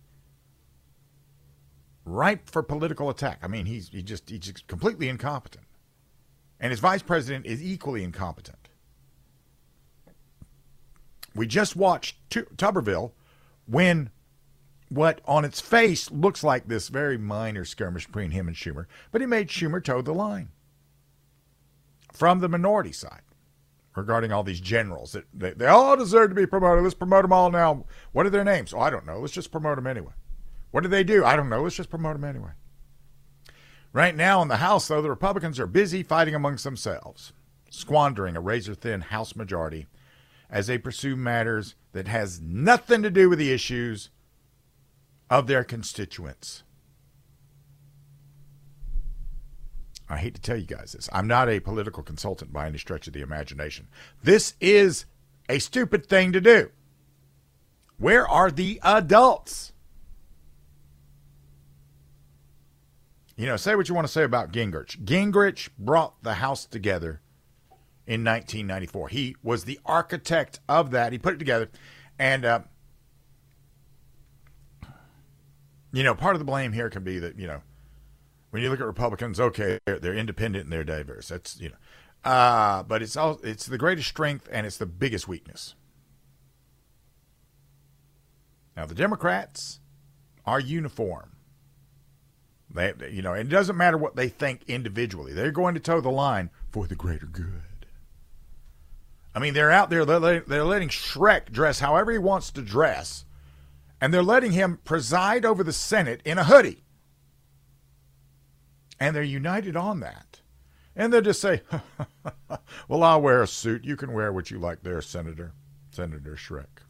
Ripe 2.05 2.49
for 2.49 2.63
political 2.63 3.07
attack. 3.11 3.37
I 3.43 3.47
mean, 3.47 3.67
he's 3.67 3.89
he 3.89 4.01
just 4.01 4.27
he's 4.31 4.39
just 4.39 4.65
completely 4.65 5.07
incompetent. 5.07 5.65
And 6.59 6.71
his 6.71 6.79
vice 6.79 7.03
president 7.03 7.45
is 7.45 7.63
equally 7.63 8.03
incompetent. 8.03 8.67
We 11.35 11.45
just 11.45 11.75
watched 11.75 12.17
Tuberville 12.31 13.11
win 13.69 14.09
what 14.89 15.21
on 15.25 15.45
its 15.45 15.61
face 15.61 16.09
looks 16.11 16.43
like 16.43 16.67
this 16.67 16.87
very 16.87 17.17
minor 17.17 17.63
skirmish 17.63 18.07
between 18.07 18.31
him 18.31 18.47
and 18.47 18.55
Schumer, 18.55 18.85
but 19.11 19.21
he 19.21 19.27
made 19.27 19.49
Schumer 19.49 19.83
toe 19.83 20.01
the 20.01 20.13
line 20.13 20.49
from 22.11 22.39
the 22.39 22.49
minority 22.49 22.91
side 22.91 23.21
regarding 23.95 24.31
all 24.31 24.43
these 24.43 24.59
generals 24.59 25.11
that 25.11 25.25
they, 25.33 25.51
they 25.51 25.67
all 25.67 25.95
deserve 25.95 26.29
to 26.29 26.35
be 26.35 26.45
promoted. 26.45 26.83
Let's 26.83 26.95
promote 26.95 27.23
them 27.23 27.33
all 27.33 27.51
now. 27.51 27.85
What 28.11 28.25
are 28.25 28.31
their 28.31 28.43
names? 28.43 28.73
Oh, 28.73 28.79
I 28.79 28.89
don't 28.89 29.05
know. 29.05 29.19
Let's 29.19 29.33
just 29.33 29.51
promote 29.51 29.75
them 29.75 29.87
anyway. 29.87 30.13
What 30.71 30.81
do 30.81 30.89
they 30.89 31.03
do? 31.03 31.23
I 31.23 31.35
don't 31.35 31.49
know. 31.49 31.61
Let's 31.61 31.75
just 31.75 31.89
promote 31.89 32.13
them 32.13 32.23
anyway. 32.23 32.51
Right 33.91 34.15
now 34.15 34.41
in 34.41 34.47
the 34.47 34.57
House, 34.57 34.87
though, 34.87 35.01
the 35.01 35.09
Republicans 35.09 35.59
are 35.59 35.67
busy 35.67 36.03
fighting 36.03 36.35
amongst 36.35 36.63
themselves, 36.63 37.33
squandering 37.69 38.35
a 38.35 38.41
razor 38.41 38.75
thin 38.75 39.01
House 39.01 39.35
majority 39.35 39.87
as 40.49 40.67
they 40.67 40.77
pursue 40.77 41.15
matters 41.15 41.75
that 41.91 42.07
has 42.07 42.41
nothing 42.41 43.01
to 43.03 43.09
do 43.09 43.29
with 43.29 43.39
the 43.39 43.51
issues 43.51 44.09
of 45.29 45.47
their 45.47 45.63
constituents. 45.63 46.63
I 50.09 50.17
hate 50.17 50.33
to 50.33 50.41
tell 50.41 50.57
you 50.57 50.65
guys 50.65 50.93
this. 50.93 51.07
I'm 51.13 51.27
not 51.27 51.49
a 51.49 51.59
political 51.59 52.01
consultant 52.01 52.51
by 52.51 52.65
any 52.65 52.79
stretch 52.79 53.05
of 53.05 53.13
the 53.13 53.21
imagination. 53.21 53.87
This 54.23 54.55
is 54.59 55.05
a 55.47 55.59
stupid 55.59 56.07
thing 56.07 56.31
to 56.31 56.41
do. 56.41 56.71
Where 57.97 58.27
are 58.27 58.49
the 58.49 58.79
adults? 58.83 59.73
You 63.35 63.45
know, 63.45 63.55
say 63.55 63.75
what 63.75 63.87
you 63.87 63.95
want 63.95 64.07
to 64.07 64.11
say 64.11 64.23
about 64.23 64.51
Gingrich. 64.51 65.03
Gingrich 65.03 65.69
brought 65.77 66.21
the 66.23 66.35
House 66.35 66.65
together 66.65 67.21
in 68.09 68.23
1994. 68.23 69.09
He 69.09 69.35
was 69.43 69.65
the 69.65 69.79
architect 69.85 70.59
of 70.67 70.89
that. 70.91 71.11
He 71.11 71.19
put 71.19 71.35
it 71.35 71.37
together. 71.37 71.69
And, 72.17 72.43
uh, 72.43 72.61
you 75.93 76.01
know, 76.01 76.15
part 76.15 76.33
of 76.33 76.39
the 76.39 76.45
blame 76.45 76.73
here 76.73 76.89
can 76.89 77.03
be 77.03 77.19
that, 77.19 77.37
you 77.37 77.45
know, 77.45 77.61
when 78.49 78.63
you 78.63 78.71
look 78.71 78.79
at 78.79 78.87
Republicans, 78.87 79.39
okay, 79.39 79.77
they're, 79.85 79.99
they're 79.99 80.15
independent 80.15 80.63
and 80.63 80.73
they're 80.73 80.83
diverse. 80.83 81.27
That's, 81.27 81.61
you 81.61 81.69
know, 81.69 82.29
uh, 82.29 82.81
but 82.81 83.03
it's 83.03 83.15
all, 83.15 83.39
it's 83.43 83.67
the 83.67 83.77
greatest 83.77 84.09
strength 84.09 84.49
and 84.51 84.65
it's 84.65 84.77
the 84.77 84.87
biggest 84.87 85.27
weakness. 85.27 85.75
Now, 88.75 88.87
the 88.87 88.95
Democrats 88.95 89.81
are 90.47 90.59
uniform. 90.59 91.35
They, 92.71 92.93
you 93.11 93.21
know, 93.21 93.33
it 93.33 93.49
doesn't 93.49 93.77
matter 93.77 93.99
what 93.99 94.15
they 94.15 94.29
think 94.29 94.63
individually. 94.67 95.33
They're 95.33 95.51
going 95.51 95.75
to 95.75 95.79
toe 95.79 96.01
the 96.01 96.09
line 96.09 96.49
for 96.71 96.87
the 96.87 96.95
greater 96.95 97.27
good. 97.27 97.68
I 99.39 99.41
mean, 99.41 99.53
they're 99.53 99.71
out 99.71 99.89
there, 99.89 100.03
they're 100.03 100.19
letting, 100.19 100.43
they're 100.47 100.65
letting 100.65 100.89
Shrek 100.89 101.49
dress 101.49 101.79
however 101.79 102.11
he 102.11 102.17
wants 102.17 102.51
to 102.51 102.61
dress, 102.61 103.23
and 104.01 104.13
they're 104.13 104.21
letting 104.21 104.51
him 104.51 104.79
preside 104.83 105.45
over 105.45 105.63
the 105.63 105.71
Senate 105.71 106.21
in 106.25 106.37
a 106.37 106.43
hoodie. 106.43 106.83
And 108.99 109.15
they're 109.15 109.23
united 109.23 109.77
on 109.77 110.01
that. 110.01 110.41
And 110.93 111.13
they'll 111.13 111.21
just 111.21 111.39
say, 111.39 111.61
Well, 112.89 113.01
I'll 113.01 113.21
wear 113.21 113.41
a 113.41 113.47
suit. 113.47 113.85
You 113.85 113.95
can 113.95 114.11
wear 114.11 114.33
what 114.33 114.51
you 114.51 114.59
like 114.59 114.83
there, 114.83 115.01
Senator. 115.01 115.53
Senator 115.89 116.35
Shrek. 116.35 116.83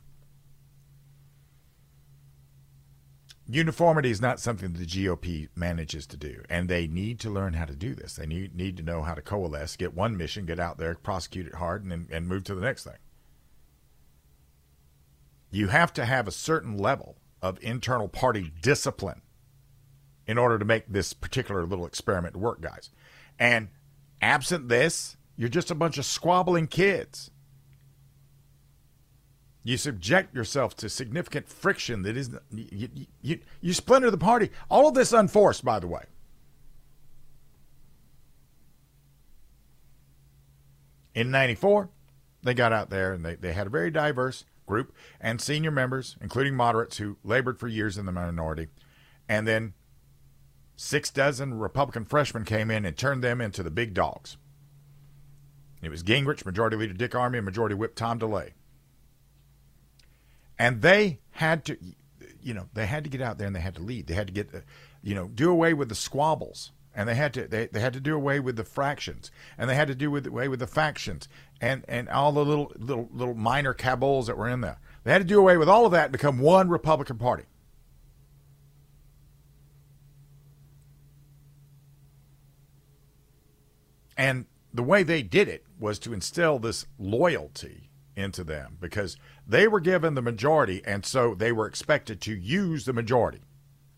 Uniformity 3.51 4.11
is 4.11 4.21
not 4.21 4.39
something 4.39 4.73
the 4.73 4.85
GOP 4.85 5.49
manages 5.55 6.05
to 6.05 6.15
do, 6.15 6.43
and 6.51 6.69
they 6.69 6.85
need 6.85 7.19
to 7.19 7.31
learn 7.31 7.53
how 7.53 7.65
to 7.65 7.75
do 7.75 7.95
this. 7.95 8.15
They 8.15 8.27
need 8.27 8.55
need 8.55 8.77
to 8.77 8.83
know 8.83 9.01
how 9.01 9.15
to 9.15 9.23
coalesce, 9.23 9.75
get 9.75 9.95
one 9.95 10.15
mission, 10.15 10.45
get 10.45 10.59
out 10.59 10.77
there, 10.77 10.93
prosecute 10.93 11.47
it 11.47 11.55
hard, 11.55 11.81
and 11.81 11.91
then 11.91 12.07
and 12.11 12.27
move 12.27 12.43
to 12.43 12.53
the 12.53 12.61
next 12.61 12.83
thing. 12.83 12.99
You 15.49 15.69
have 15.69 15.91
to 15.93 16.05
have 16.05 16.27
a 16.27 16.31
certain 16.31 16.77
level 16.77 17.17
of 17.41 17.57
internal 17.63 18.07
party 18.07 18.53
discipline 18.61 19.23
in 20.27 20.37
order 20.37 20.59
to 20.59 20.65
make 20.65 20.85
this 20.87 21.13
particular 21.13 21.65
little 21.65 21.87
experiment 21.87 22.35
work, 22.35 22.61
guys. 22.61 22.91
And 23.39 23.69
absent 24.21 24.69
this, 24.69 25.17
you're 25.35 25.49
just 25.49 25.71
a 25.71 25.75
bunch 25.75 25.97
of 25.97 26.05
squabbling 26.05 26.67
kids. 26.67 27.31
You 29.69 29.77
subject 29.77 30.33
yourself 30.33 30.75
to 30.77 30.89
significant 30.89 31.47
friction 31.47 32.01
that 32.01 32.17
is 32.17 32.31
you, 32.51 32.89
you, 33.21 33.39
you 33.61 33.73
splinter 33.75 34.09
the 34.09 34.17
party. 34.17 34.49
All 34.67 34.87
of 34.87 34.95
this 34.95 35.13
unforced, 35.13 35.63
by 35.63 35.77
the 35.77 35.85
way. 35.85 36.05
In 41.13 41.29
94, 41.29 41.87
they 42.41 42.55
got 42.55 42.73
out 42.73 42.89
there 42.89 43.13
and 43.13 43.23
they, 43.23 43.35
they 43.35 43.53
had 43.53 43.67
a 43.67 43.69
very 43.69 43.91
diverse 43.91 44.43
group 44.65 44.91
and 45.21 45.39
senior 45.39 45.69
members, 45.69 46.17
including 46.19 46.55
moderates 46.55 46.97
who 46.97 47.17
labored 47.23 47.59
for 47.59 47.67
years 47.67 47.95
in 47.95 48.07
the 48.07 48.11
minority. 48.11 48.69
And 49.27 49.47
then 49.47 49.75
six 50.75 51.11
dozen 51.11 51.59
Republican 51.59 52.05
freshmen 52.05 52.43
came 52.43 52.71
in 52.71 52.85
and 52.85 52.97
turned 52.97 53.23
them 53.23 53.39
into 53.39 53.61
the 53.61 53.69
big 53.69 53.93
dogs. 53.93 54.35
It 55.83 55.89
was 55.89 56.01
Gingrich, 56.01 56.43
Majority 56.43 56.75
Leader 56.75 56.93
Dick 56.93 57.11
Armey, 57.11 57.35
and 57.35 57.45
Majority 57.45 57.75
Whip 57.75 57.93
Tom 57.93 58.17
DeLay 58.17 58.53
and 60.59 60.81
they 60.81 61.19
had 61.31 61.63
to 61.65 61.77
you 62.43 62.53
know 62.53 62.67
they 62.73 62.85
had 62.85 63.05
to 63.05 63.09
get 63.09 63.21
out 63.21 63.37
there 63.37 63.47
and 63.47 63.55
they 63.55 63.61
had 63.61 63.75
to 63.75 63.81
lead. 63.81 64.07
They 64.07 64.13
had 64.13 64.27
to 64.27 64.33
get 64.33 64.53
uh, 64.53 64.59
you 65.01 65.15
know 65.15 65.29
do 65.29 65.49
away 65.49 65.73
with 65.73 65.89
the 65.89 65.95
squabbles. 65.95 66.71
And 66.95 67.07
they 67.07 67.15
had 67.15 67.33
to 67.35 67.47
they, 67.47 67.67
they 67.67 67.79
had 67.79 67.93
to 67.93 68.01
do 68.01 68.15
away 68.15 68.39
with 68.39 68.57
the 68.57 68.63
fractions. 68.63 69.31
And 69.57 69.69
they 69.69 69.75
had 69.75 69.87
to 69.87 69.95
do 69.95 70.11
with, 70.11 70.27
away 70.27 70.47
with 70.47 70.59
the 70.59 70.67
factions. 70.67 71.29
And 71.61 71.85
and 71.87 72.09
all 72.09 72.31
the 72.31 72.43
little 72.43 72.73
little 72.75 73.07
little 73.11 73.35
minor 73.35 73.73
cabals 73.73 74.27
that 74.27 74.37
were 74.37 74.49
in 74.49 74.61
there. 74.61 74.79
They 75.03 75.13
had 75.13 75.19
to 75.19 75.27
do 75.27 75.39
away 75.39 75.55
with 75.55 75.69
all 75.69 75.85
of 75.85 75.91
that 75.93 76.05
and 76.05 76.11
become 76.11 76.39
one 76.39 76.67
republican 76.67 77.17
party. 77.17 77.45
And 84.17 84.47
the 84.73 84.83
way 84.83 85.03
they 85.03 85.23
did 85.23 85.47
it 85.47 85.65
was 85.79 85.99
to 85.99 86.11
instill 86.11 86.59
this 86.59 86.85
loyalty 86.97 87.88
into 88.19 88.43
them 88.43 88.77
because 88.79 89.17
they 89.47 89.67
were 89.67 89.79
given 89.79 90.13
the 90.13 90.21
majority 90.21 90.81
and 90.85 91.05
so 91.05 91.33
they 91.33 91.51
were 91.51 91.65
expected 91.65 92.21
to 92.21 92.35
use 92.35 92.85
the 92.85 92.93
majority. 92.93 93.41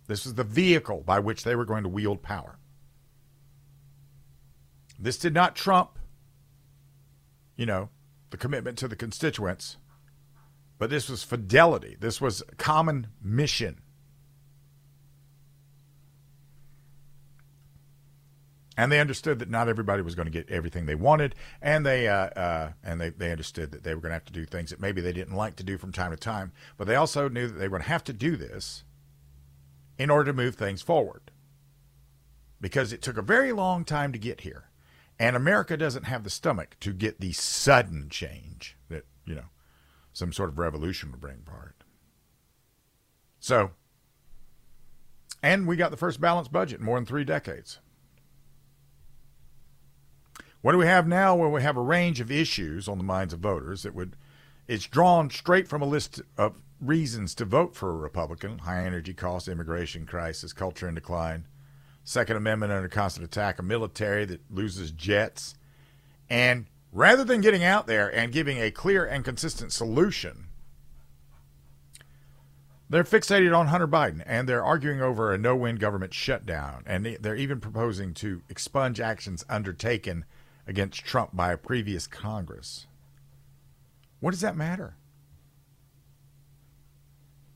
This 0.08 0.26
is 0.26 0.36
the 0.36 0.44
vehicle 0.44 1.04
by 1.06 1.20
which 1.20 1.44
they 1.44 1.56
were 1.56 1.66
going 1.66 1.84
to 1.84 1.90
wield 1.90 2.22
power. 2.22 2.58
This 5.00 5.18
did 5.18 5.34
not 5.34 5.56
trump, 5.56 5.98
you 7.56 7.66
know, 7.66 7.90
the 8.30 8.38
commitment 8.38 8.78
to 8.78 8.88
the 8.88 8.96
constituents, 8.96 9.78
but 10.78 10.90
this 10.90 11.10
was 11.10 11.24
fidelity. 11.24 11.98
This 12.00 12.22
was 12.22 12.44
common 12.58 13.08
mission. 13.22 13.82
And 18.78 18.92
they 18.92 19.00
understood 19.00 19.40
that 19.40 19.50
not 19.50 19.68
everybody 19.68 20.02
was 20.02 20.16
going 20.16 20.28
to 20.28 20.32
get 20.32 20.50
everything 20.50 20.86
they 20.86 20.96
wanted, 20.96 21.36
and 21.62 21.86
they 21.86 22.08
uh, 22.08 22.30
uh, 22.30 22.72
and 22.84 23.02
they, 23.02 23.10
they 23.10 23.32
understood 23.32 23.72
that 23.72 23.84
they 23.84 23.94
were 23.94 24.02
going 24.02 24.12
to 24.12 24.16
have 24.16 24.26
to 24.26 24.34
do 24.34 24.46
things 24.46 24.70
that 24.70 24.80
maybe 24.80 25.02
they 25.02 25.14
didn't 25.14 25.36
like 25.36 25.56
to 25.58 25.64
do 25.64 25.78
from 25.78 25.92
time 25.92 26.12
to 26.12 26.18
time, 26.18 26.52
but 26.78 26.88
they 26.88 26.96
also 26.96 27.28
knew 27.28 27.48
that 27.48 27.60
they 27.60 27.68
were 27.68 27.78
going 27.78 27.84
to 27.84 27.90
have 27.90 28.04
to 28.06 28.14
do 28.14 28.36
this 28.36 28.84
in 29.98 30.10
order 30.10 30.32
to 30.32 30.38
move 30.38 30.56
things 30.56 30.82
forward, 30.82 31.32
because 32.60 32.94
it 32.94 33.02
took 33.02 33.18
a 33.18 33.22
very 33.22 33.52
long 33.52 33.84
time 33.84 34.12
to 34.14 34.18
get 34.18 34.42
here, 34.42 34.70
and 35.20 35.36
America 35.36 35.76
doesn't 35.76 36.06
have 36.06 36.24
the 36.24 36.30
stomach 36.30 36.78
to 36.80 36.94
get 36.94 37.20
the 37.20 37.34
sudden 37.34 38.08
change 38.10 38.78
that 38.90 39.06
you 39.26 39.36
know 39.36 39.50
some 40.14 40.32
sort 40.32 40.50
of 40.50 40.58
revolution 40.58 41.12
would 41.12 41.22
bring 41.22 41.44
apart. 41.46 41.84
So, 43.40 43.72
and 45.44 45.68
we 45.68 45.76
got 45.76 45.92
the 45.92 45.98
first 45.98 46.22
balanced 46.22 46.52
budget 46.52 46.80
in 46.80 46.86
more 46.86 46.98
than 46.98 47.06
three 47.06 47.26
decades. 47.26 47.80
What 50.62 50.74
do 50.74 50.78
we 50.78 50.86
have 50.86 51.08
now? 51.08 51.36
Well, 51.36 51.52
we 51.52 51.62
have 51.62 51.78
a 51.78 51.82
range 51.82 52.20
of 52.20 52.32
issues 52.32 52.88
on 52.88 52.98
the 52.98 53.04
minds 53.04 53.34
of 53.34 53.40
voters 53.40 53.84
that 53.84 53.96
would, 53.96 54.16
it's 54.68 54.86
drawn 54.86 55.30
straight 55.30 55.68
from 55.68 55.82
a 55.82 55.88
list 55.88 56.22
of 56.38 56.62
reasons 56.80 57.34
to 57.36 57.46
vote 57.46 57.76
for 57.76 57.90
a 57.90 57.98
Republican 57.98 58.60
high 58.60 58.86
energy 58.86 59.14
costs, 59.14 59.48
immigration 59.48 60.06
crisis, 60.06 60.54
culture 60.54 60.88
in 60.88 60.96
decline, 60.96 61.48
Second 62.04 62.38
Amendment 62.38 62.72
under 62.72 62.88
constant 62.88 63.26
attack, 63.26 63.60
a 63.60 63.64
military 63.64 64.26
that 64.26 64.42
loses 64.52 64.92
jets. 64.92 65.56
And 66.30 66.68
rather 66.92 67.24
than 67.24 67.42
getting 67.42 67.64
out 67.64 67.88
there 67.88 68.14
and 68.14 68.32
giving 68.32 68.58
a 68.60 68.72
clear 68.72 69.06
and 69.06 69.26
consistent 69.26 69.72
solution, 69.72 70.48
They're 72.92 73.06
fixated 73.06 73.58
on 73.58 73.68
Hunter 73.68 73.88
Biden 73.88 74.22
and 74.26 74.50
they're 74.50 74.66
arguing 74.66 75.02
over 75.02 75.32
a 75.32 75.38
no 75.38 75.56
win 75.56 75.78
government 75.78 76.14
shutdown. 76.14 76.84
And 76.86 77.06
they're 77.22 77.38
even 77.38 77.62
proposing 77.62 78.14
to 78.16 78.42
expunge 78.50 79.00
actions 79.00 79.46
undertaken 79.48 80.26
against 80.72 81.04
Trump 81.04 81.36
by 81.36 81.52
a 81.52 81.58
previous 81.58 82.08
Congress. 82.08 82.88
What 84.22 84.32
does 84.32 84.40
that 84.40 84.56
matter? 84.56 84.96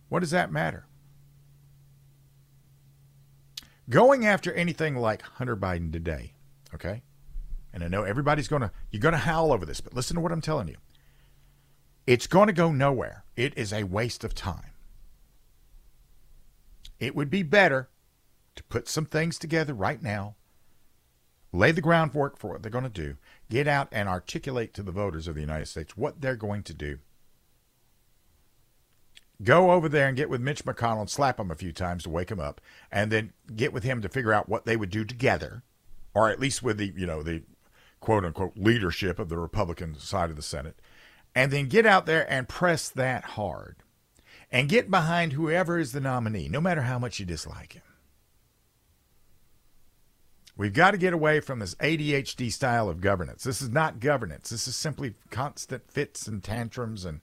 What 0.10 0.20
does 0.20 0.32
that 0.32 0.52
matter? 0.52 0.86
Going 3.90 4.26
after 4.26 4.52
anything 4.54 4.98
like 4.98 5.22
Hunter 5.22 5.56
Biden 5.56 5.94
today, 5.94 6.34
okay? 6.74 7.04
And 7.74 7.84
I 7.84 7.88
know 7.88 8.04
everybody's 8.04 8.50
going 8.50 8.64
to, 8.64 8.72
you're 8.92 9.00
going 9.00 9.14
to 9.14 9.18
howl 9.18 9.54
over 9.54 9.66
this, 9.66 9.80
but 9.80 9.94
listen 9.94 10.16
to 10.16 10.22
what 10.22 10.34
I'm 10.34 10.42
telling 10.42 10.68
you. 10.68 10.78
It's 12.06 12.28
going 12.28 12.48
to 12.48 12.54
go 12.54 12.74
nowhere. 12.74 13.24
It 13.38 13.58
is 13.58 13.72
a 13.72 13.84
waste 13.84 14.26
of 14.26 14.36
time. 14.36 14.72
It 17.00 17.16
would 17.16 17.30
be 17.30 17.44
better 17.44 17.88
to 18.56 18.64
put 18.64 18.90
some 18.90 19.06
things 19.06 19.40
together 19.40 19.74
right 19.74 20.04
now, 20.04 20.36
lay 21.56 21.72
the 21.72 21.82
groundwork 21.82 22.38
for 22.38 22.52
what 22.52 22.62
they're 22.62 22.72
going 22.72 22.84
to 22.84 22.90
do, 22.90 23.18
get 23.50 23.68
out 23.68 23.88
and 23.92 24.08
articulate 24.08 24.74
to 24.74 24.84
the 24.84 24.92
voters 24.92 25.28
of 25.28 25.36
the 25.36 25.42
United 25.42 25.68
States 25.68 25.98
what 25.98 26.22
they're 26.22 26.36
going 26.36 26.64
to 26.64 26.74
do. 26.74 27.00
Go 29.44 29.72
over 29.72 29.90
there 29.90 30.08
and 30.08 30.16
get 30.16 30.30
with 30.30 30.42
Mitch 30.42 30.64
McConnell 30.64 31.02
and 31.02 31.10
slap 31.10 31.40
him 31.40 31.52
a 31.52 31.56
few 31.56 31.74
times 31.74 32.04
to 32.04 32.10
wake 32.10 32.32
him 32.32 32.40
up, 32.40 32.62
and 32.92 33.12
then 33.12 33.34
get 33.54 33.74
with 33.74 33.84
him 33.84 34.02
to 34.02 34.10
figure 34.10 34.34
out 34.34 34.48
what 34.48 34.66
they 34.66 34.78
would 34.78 34.90
do 34.90 35.04
together, 35.04 35.64
or 36.14 36.30
at 36.30 36.40
least 36.40 36.64
with 36.64 36.78
the 36.78 36.94
you 36.96 37.06
know 37.06 37.22
the 37.22 37.44
quote 38.00 38.24
unquote 38.24 38.56
leadership 38.56 39.20
of 39.20 39.28
the 39.28 39.38
Republican 39.38 40.00
side 40.00 40.30
of 40.30 40.38
the 40.38 40.42
Senate, 40.42 40.80
and 41.34 41.52
then 41.52 41.68
get 41.68 41.86
out 41.86 42.06
there 42.06 42.32
and 42.32 42.48
press 42.48 42.88
that 42.88 43.24
hard 43.24 43.76
and 44.52 44.70
get 44.70 44.90
behind 44.90 45.34
whoever 45.34 45.78
is 45.78 45.92
the 45.92 46.00
nominee, 46.00 46.48
no 46.48 46.62
matter 46.62 46.84
how 46.84 46.98
much 46.98 47.20
you 47.20 47.26
dislike 47.26 47.74
him. 47.74 47.84
We've 50.58 50.74
got 50.74 50.92
to 50.92 50.98
get 50.98 51.14
away 51.14 51.42
from 51.42 51.60
this 51.60 51.76
ADHD 51.76 52.52
style 52.52 52.88
of 52.88 53.02
governance. 53.02 53.44
This 53.44 53.62
is 53.62 53.70
not 53.70 54.00
governance. 54.00 54.50
This 54.50 54.68
is 54.68 54.76
simply 54.76 55.16
constant 55.30 55.92
fits 55.92 56.28
and 56.28 56.42
tantrums 56.42 57.04
and, 57.04 57.20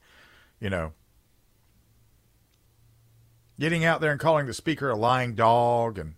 you 0.61 0.69
know, 0.69 0.93
getting 3.59 3.85
out 3.85 4.03
there 4.03 4.11
and 4.11 4.21
calling 4.21 4.47
the 4.47 4.53
speaker 4.53 4.91
a 4.91 4.97
lying 4.97 5.35
dog 5.35 5.99
and 5.99 6.15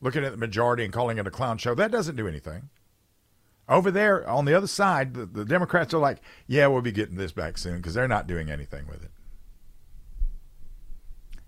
looking 0.00 0.24
at 0.24 0.32
the 0.32 0.38
majority 0.38 0.84
and 0.84 0.92
calling 0.92 1.18
it 1.18 1.26
a 1.26 1.30
clown 1.30 1.58
show. 1.58 1.76
That 1.76 1.92
doesn't 1.92 2.16
do 2.16 2.26
anything. 2.26 2.70
Over 3.68 3.92
there 3.92 4.28
on 4.28 4.44
the 4.44 4.54
other 4.54 4.66
side, 4.66 5.14
the, 5.14 5.24
the 5.24 5.44
Democrats 5.44 5.94
are 5.94 5.98
like, 5.98 6.18
yeah, 6.48 6.66
we'll 6.66 6.82
be 6.82 6.90
getting 6.90 7.16
this 7.16 7.30
back 7.30 7.56
soon 7.56 7.76
because 7.76 7.94
they're 7.94 8.08
not 8.08 8.26
doing 8.26 8.50
anything 8.50 8.88
with 8.88 9.04
it. 9.04 9.10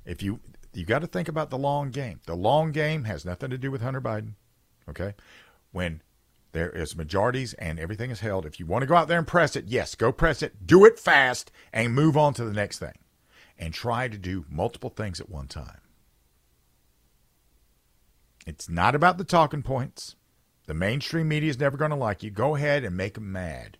If 0.04 0.22
you 0.22 0.38
you 0.72 0.84
got 0.84 1.00
to 1.00 1.06
think 1.06 1.28
about 1.28 1.50
the 1.50 1.58
long 1.58 1.90
game. 1.90 2.20
The 2.26 2.34
long 2.34 2.72
game 2.72 3.04
has 3.04 3.24
nothing 3.24 3.50
to 3.50 3.58
do 3.58 3.70
with 3.70 3.80
Hunter 3.80 4.00
Biden. 4.00 4.34
Okay, 4.88 5.14
when 5.72 6.02
there 6.52 6.70
is 6.70 6.94
majorities 6.94 7.54
and 7.54 7.78
everything 7.78 8.10
is 8.10 8.20
held, 8.20 8.46
if 8.46 8.60
you 8.60 8.66
want 8.66 8.82
to 8.82 8.86
go 8.86 8.94
out 8.94 9.08
there 9.08 9.18
and 9.18 9.26
press 9.26 9.56
it, 9.56 9.64
yes, 9.66 9.94
go 9.94 10.12
press 10.12 10.42
it. 10.42 10.66
Do 10.66 10.84
it 10.84 10.98
fast 10.98 11.50
and 11.72 11.94
move 11.94 12.16
on 12.16 12.34
to 12.34 12.44
the 12.44 12.52
next 12.52 12.78
thing, 12.78 12.98
and 13.58 13.74
try 13.74 14.08
to 14.08 14.18
do 14.18 14.44
multiple 14.48 14.90
things 14.90 15.20
at 15.20 15.28
one 15.28 15.48
time. 15.48 15.80
It's 18.46 18.68
not 18.68 18.94
about 18.94 19.18
the 19.18 19.24
talking 19.24 19.62
points. 19.62 20.16
The 20.66 20.74
mainstream 20.74 21.28
media 21.28 21.50
is 21.50 21.58
never 21.58 21.76
going 21.76 21.90
to 21.90 21.96
like 21.96 22.22
you. 22.22 22.30
Go 22.30 22.56
ahead 22.56 22.84
and 22.84 22.96
make 22.96 23.14
them 23.14 23.32
mad 23.32 23.78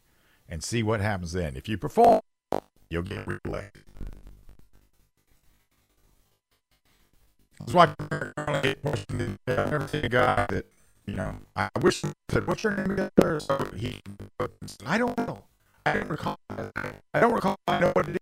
and 0.48 0.62
see 0.62 0.82
what 0.82 1.00
happens 1.00 1.32
then. 1.32 1.56
If 1.56 1.68
you 1.68 1.78
perform, 1.78 2.20
you'll 2.90 3.02
get 3.02 3.26
reelected. 3.26 3.82
I 7.74 7.94
never 9.46 9.88
seen 9.88 10.04
a 10.04 10.08
guy 10.08 10.46
that, 10.50 10.66
you 11.06 11.14
know, 11.14 11.36
I 11.56 11.68
wish 11.80 12.02
said, 12.30 12.46
What's 12.46 12.62
your 12.62 12.74
name 12.74 12.90
again? 12.90 13.10
So 13.40 13.58
he, 13.76 14.00
I 14.86 14.98
don't 14.98 15.16
know. 15.18 15.44
I 15.86 15.92
don't 15.94 16.08
recall. 16.08 16.38
I 16.48 17.20
don't 17.20 17.32
recall. 17.32 17.56
I 17.68 17.80
know 17.80 17.90
what 17.94 18.08
it 18.08 18.12
is. 18.12 18.18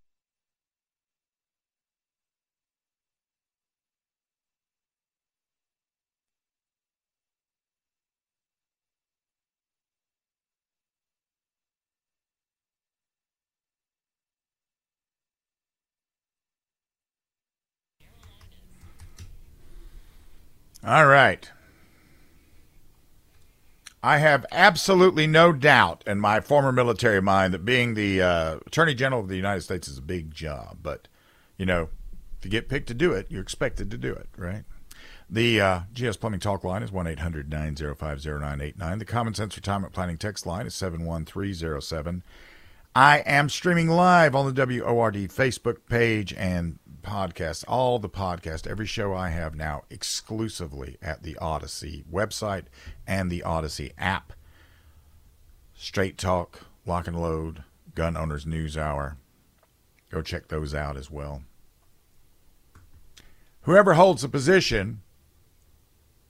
All 20.85 21.07
right. 21.07 21.49
I 24.03 24.19
have 24.19 24.45
absolutely 24.51 25.29
no 25.29 25.53
doubt 25.53 26.03
in 26.07 26.19
my 26.19 26.41
former 26.41 26.73
military 26.73 27.23
mind 27.23 27.55
that 27.55 27.65
being 27.65 27.95
the 27.95 28.21
uh, 28.21 28.57
Attorney 28.67 28.95
General 28.95 29.21
of 29.21 29.29
the 29.29 29.37
United 29.37 29.61
States 29.61 29.87
is 29.87 29.99
a 29.99 30.03
big 30.03 30.33
job. 30.33 30.79
But, 30.83 31.07
you 31.57 31.65
know, 31.67 31.89
if 32.39 32.45
you 32.45 32.51
get 32.51 32.69
picked 32.69 32.89
to 32.89 32.95
do 32.95 33.13
it, 33.13 33.27
you're 33.31 33.43
expected 33.43 33.91
to 33.93 33.97
do 33.97 34.13
it, 34.13 34.29
right? 34.37 34.65
The 35.31 35.61
uh, 35.61 35.81
GS 35.95 36.17
Plumbing 36.17 36.41
Talk 36.41 36.65
line 36.65 36.83
is 36.83 36.91
1 36.91 37.07
800 37.07 37.49
905 37.49 38.25
0989. 38.25 38.99
The 38.99 39.05
Common 39.05 39.35
Sense 39.35 39.57
Retirement 39.57 39.93
Planning 39.93 40.19
text 40.19 40.47
line 40.47 40.67
is 40.67 40.75
71307. 40.75 42.25
I 42.95 43.19
am 43.21 43.49
streaming 43.49 43.89
live 43.89 44.35
on 44.35 44.53
the 44.53 44.67
WORD 44.67 45.15
Facebook 45.15 45.79
page 45.89 46.35
and 46.35 46.79
podcast, 47.03 47.65
all 47.69 47.99
the 47.99 48.09
podcasts, 48.09 48.67
every 48.67 48.87
show 48.87 49.15
I 49.15 49.31
have 49.31 49.55
now 49.55 49.83
exclusively 49.91 50.97
at 51.03 51.23
the 51.23 51.37
Odyssey 51.39 52.05
website 52.11 52.65
and 53.07 53.31
the 53.31 53.43
Odyssey 53.43 53.93
app. 53.99 54.33
Straight 55.75 56.17
Talk, 56.17 56.61
Lock 56.87 57.07
and 57.07 57.21
Load, 57.21 57.65
Gun 57.95 58.17
Owners 58.17 58.47
News 58.47 58.77
Hour. 58.77 59.17
Go 60.11 60.23
check 60.23 60.49
those 60.49 60.75
out 60.75 60.97
as 60.97 61.11
well. 61.11 61.43
Whoever 63.63 63.95
holds 63.95 64.25
a 64.25 64.29
position 64.29 65.03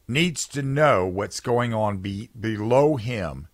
needs 0.06 0.46
to 0.48 0.62
know 0.62 1.06
what's 1.06 1.40
going 1.40 1.72
on 1.72 1.98
be, 1.98 2.30
below 2.38 2.96
him 2.96 3.48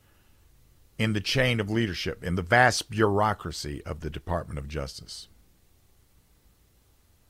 in 0.98 1.12
the 1.12 1.20
chain 1.20 1.61
of 1.61 1.70
leadership, 1.70 2.24
in 2.24 2.35
the 2.35 2.42
vast 2.42 2.90
bureaucracy 2.90 3.83
of 3.85 4.00
the 4.00 4.11
Department 4.11 4.59
of 4.59 4.68
Justice. 4.68 5.28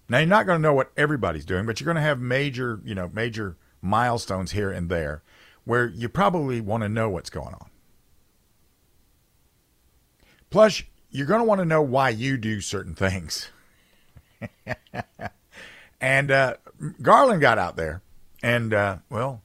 Now 0.09 0.19
you're 0.19 0.27
not 0.27 0.47
going 0.47 0.59
to 0.59 0.63
know 0.63 0.75
what 0.75 0.91
everybody's 0.97 1.45
doing, 1.45 1.67
but 1.67 1.81
you're 1.81 1.87
going 1.87 1.97
to 1.97 2.01
have 2.01 2.19
major, 2.19 2.81
you 2.85 2.95
know, 2.95 3.11
major 3.13 3.57
milestones 3.83 4.53
here 4.53 4.71
and 4.71 4.89
there 4.89 5.23
where 5.65 5.87
you 5.87 6.09
probably 6.09 6.61
want 6.61 6.83
to 6.83 6.89
know 6.89 7.11
what's 7.11 7.29
going 7.29 7.55
on. 7.55 7.69
Plus, 10.51 10.83
you're 11.11 11.27
going 11.27 11.41
to 11.41 11.45
want 11.45 11.61
to 11.61 11.67
know 11.67 11.83
why 11.83 12.09
you 12.09 12.39
do 12.39 12.63
certain 12.63 12.95
things. 12.95 13.51
and 16.01 16.31
uh, 16.31 16.55
Garland 17.03 17.43
got 17.43 17.59
out 17.59 17.77
there, 17.77 18.03
and 18.43 18.73
uh, 18.73 18.99
well, 19.11 19.43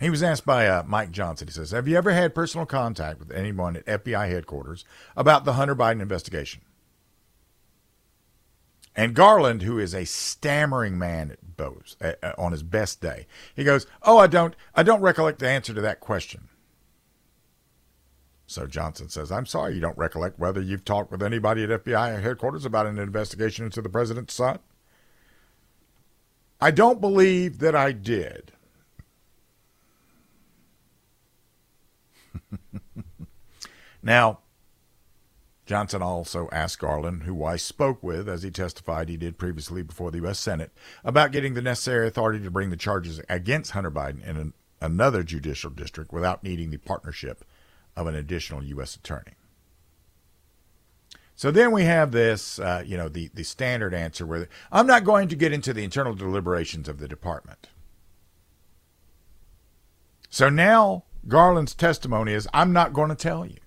he 0.00 0.10
was 0.10 0.22
asked 0.22 0.46
by 0.46 0.66
uh, 0.68 0.82
Mike 0.86 1.10
Johnson. 1.10 1.48
He 1.48 1.52
says, 1.52 1.72
"Have 1.72 1.88
you 1.88 1.96
ever 1.96 2.12
had 2.12 2.34
personal 2.34 2.66
contact 2.66 3.18
with 3.18 3.30
anyone 3.30 3.76
at 3.76 3.86
FBI 3.86 4.28
headquarters 4.30 4.84
about 5.16 5.44
the 5.44 5.54
Hunter 5.54 5.74
Biden 5.74 6.00
investigation?" 6.00 6.62
And 8.96 9.14
Garland, 9.14 9.60
who 9.62 9.78
is 9.78 9.94
a 9.94 10.06
stammering 10.06 10.98
man 10.98 11.30
at 11.30 11.56
Bose 11.58 11.96
uh, 12.00 12.14
on 12.38 12.52
his 12.52 12.62
best 12.62 13.02
day, 13.02 13.26
he 13.54 13.62
goes, 13.62 13.86
"Oh, 14.02 14.16
I 14.16 14.26
don't, 14.26 14.56
I 14.74 14.82
don't 14.82 15.02
recollect 15.02 15.38
the 15.38 15.48
answer 15.48 15.74
to 15.74 15.82
that 15.82 16.00
question." 16.00 16.48
So 18.46 18.66
Johnson 18.66 19.10
says, 19.10 19.30
"I'm 19.30 19.44
sorry, 19.44 19.74
you 19.74 19.80
don't 19.80 19.98
recollect 19.98 20.38
whether 20.38 20.62
you've 20.62 20.84
talked 20.84 21.10
with 21.12 21.22
anybody 21.22 21.62
at 21.62 21.84
FBI 21.84 22.22
headquarters 22.22 22.64
about 22.64 22.86
an 22.86 22.98
investigation 22.98 23.66
into 23.66 23.82
the 23.82 23.90
president's 23.90 24.32
son." 24.32 24.60
I 26.58 26.70
don't 26.70 27.02
believe 27.02 27.58
that 27.58 27.74
I 27.74 27.92
did. 27.92 28.52
now, 34.02 34.38
Johnson 35.66 36.00
also 36.00 36.48
asked 36.52 36.78
Garland, 36.78 37.24
who 37.24 37.34
Weiss 37.34 37.62
spoke 37.62 38.00
with, 38.02 38.28
as 38.28 38.44
he 38.44 38.50
testified 38.52 39.08
he 39.08 39.16
did 39.16 39.36
previously 39.36 39.82
before 39.82 40.12
the 40.12 40.18
U.S. 40.18 40.38
Senate, 40.38 40.70
about 41.04 41.32
getting 41.32 41.54
the 41.54 41.62
necessary 41.62 42.06
authority 42.06 42.42
to 42.42 42.50
bring 42.52 42.70
the 42.70 42.76
charges 42.76 43.20
against 43.28 43.72
Hunter 43.72 43.90
Biden 43.90 44.24
in 44.24 44.36
an, 44.36 44.52
another 44.80 45.24
judicial 45.24 45.70
district 45.70 46.12
without 46.12 46.44
needing 46.44 46.70
the 46.70 46.76
partnership 46.76 47.44
of 47.96 48.06
an 48.06 48.14
additional 48.14 48.62
U.S. 48.62 48.94
attorney. 48.94 49.32
So 51.34 51.50
then 51.50 51.72
we 51.72 51.82
have 51.82 52.12
this, 52.12 52.60
uh, 52.60 52.84
you 52.86 52.96
know, 52.96 53.08
the, 53.08 53.30
the 53.34 53.42
standard 53.42 53.92
answer 53.92 54.24
where 54.24 54.48
I'm 54.70 54.86
not 54.86 55.04
going 55.04 55.28
to 55.28 55.36
get 55.36 55.52
into 55.52 55.74
the 55.74 55.84
internal 55.84 56.14
deliberations 56.14 56.88
of 56.88 56.98
the 56.98 57.08
department. 57.08 57.68
So 60.30 60.48
now 60.48 61.04
Garland's 61.26 61.74
testimony 61.74 62.32
is 62.32 62.48
I'm 62.54 62.72
not 62.72 62.92
going 62.92 63.10
to 63.10 63.16
tell 63.16 63.44
you 63.44 63.58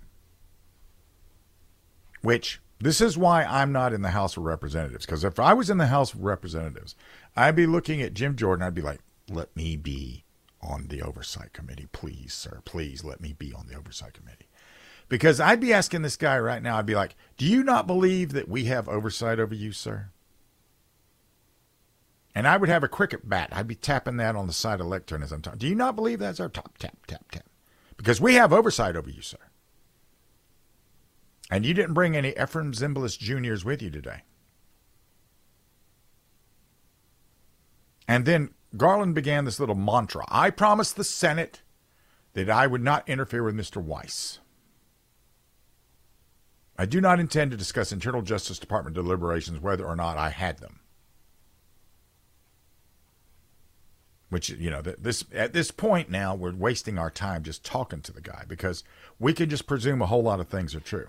which 2.22 2.62
This 2.82 3.02
is 3.02 3.18
why 3.18 3.44
I'm 3.44 3.72
not 3.74 3.92
in 3.92 4.02
the 4.02 4.12
House 4.12 4.38
of 4.38 4.44
Representatives. 4.44 5.06
Because 5.06 5.24
if 5.24 5.40
I 5.40 5.54
was 5.54 5.70
in 5.70 5.78
the 5.78 5.88
House 5.88 6.14
of 6.14 6.24
Representatives, 6.24 6.96
I'd 7.36 7.56
be 7.56 7.68
looking 7.68 8.02
at 8.02 8.14
Jim 8.14 8.36
Jordan. 8.36 8.66
I'd 8.66 8.74
be 8.74 8.82
like, 8.82 9.02
let 9.30 9.54
me 9.56 9.76
be 9.76 10.24
on 10.62 10.88
the 10.88 11.02
Oversight 11.02 11.52
Committee. 11.52 11.88
Please, 11.92 12.34
sir. 12.34 12.62
Please 12.64 13.04
let 13.04 13.20
me 13.20 13.34
be 13.34 13.54
on 13.54 13.68
the 13.68 13.76
Oversight 13.76 14.14
Committee. 14.14 14.48
Because 15.10 15.40
I'd 15.40 15.60
be 15.60 15.74
asking 15.74 16.04
this 16.04 16.16
guy 16.16 16.38
right 16.40 16.62
now, 16.62 16.78
I'd 16.78 16.86
be 16.86 16.96
like, 16.96 17.16
do 17.36 17.46
you 17.46 17.64
not 17.64 17.88
believe 17.88 18.32
that 18.34 18.48
we 18.48 18.66
have 18.66 18.88
oversight 18.88 19.40
over 19.40 19.56
you, 19.56 19.72
sir? 19.72 20.12
And 22.36 22.48
I 22.48 22.58
would 22.58 22.70
have 22.70 22.84
a 22.84 22.88
cricket 22.88 23.28
bat. 23.28 23.50
I'd 23.52 23.68
be 23.68 23.76
tapping 23.76 24.18
that 24.18 24.36
on 24.36 24.48
the 24.48 24.54
side 24.54 24.74
of 24.76 24.86
the 24.86 24.86
lectern 24.86 25.24
as 25.24 25.32
I'm 25.32 25.42
talking. 25.42 25.60
Do 25.60 25.68
you 25.68 25.76
not 25.76 25.96
believe 25.96 26.20
that's 26.20 26.40
our 26.40 26.48
top 26.48 26.78
tap, 26.78 27.06
tap, 27.08 27.30
tap? 27.32 27.46
Because 27.98 28.22
we 28.22 28.36
have 28.36 28.54
oversight 28.54 28.96
over 28.96 29.10
you, 29.10 29.22
sir. 29.22 29.38
And 31.50 31.66
you 31.66 31.74
didn't 31.74 31.94
bring 31.94 32.16
any 32.16 32.32
Efrem 32.34 32.74
Zimbalist 32.74 33.20
Juniors 33.20 33.66
with 33.66 33.82
you 33.82 33.90
today. 33.90 34.22
And 38.08 38.26
then 38.26 38.54
Garland 38.76 39.16
began 39.16 39.46
this 39.46 39.60
little 39.60 39.76
mantra 39.76 40.26
I 40.30 40.50
promised 40.50 40.96
the 40.96 41.04
Senate 41.04 41.62
that 42.34 42.50
I 42.50 42.68
would 42.68 42.84
not 42.84 43.08
interfere 43.10 43.44
with 43.44 43.56
Mr. 43.56 43.82
Weiss. 43.82 44.40
I 46.78 46.86
do 46.86 47.02
not 47.02 47.20
intend 47.20 47.52
to 47.52 47.58
discuss 47.58 47.92
internal 47.92 48.22
Justice 48.22 48.58
Department 48.58 48.96
deliberations 48.96 49.60
whether 49.60 49.86
or 49.86 49.96
not 49.96 50.18
I 50.18 50.30
had 50.30 50.60
them. 50.60 50.80
Which 54.30 54.50
you 54.50 54.70
know, 54.70 54.82
this 54.82 55.26
at 55.34 55.54
this 55.54 55.72
point 55.72 56.10
now 56.10 56.36
we're 56.36 56.56
wasting 56.56 56.98
our 56.98 57.10
time 57.10 57.44
just 57.44 57.66
talking 57.66 58.02
to 58.02 58.14
the 58.14 58.22
guy 58.22 58.44
because 58.48 58.84
we 59.20 59.34
can 59.34 59.50
just 59.50 59.68
presume 59.68 60.02
a 60.02 60.06
whole 60.06 60.24
lot 60.24 60.40
of 60.40 60.48
things 60.48 60.74
are 60.74 60.80
true. 60.80 61.08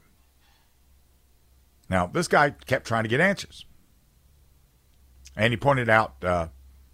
Now, 1.91 2.07
this 2.07 2.29
guy 2.29 2.51
kept 2.51 2.87
trying 2.87 3.03
to 3.03 3.09
get 3.09 3.21
answers. 3.21 3.67
And 5.37 5.53
he 5.53 5.57
pointed 5.57 5.89
out 5.89 6.25
uh, 6.25 6.49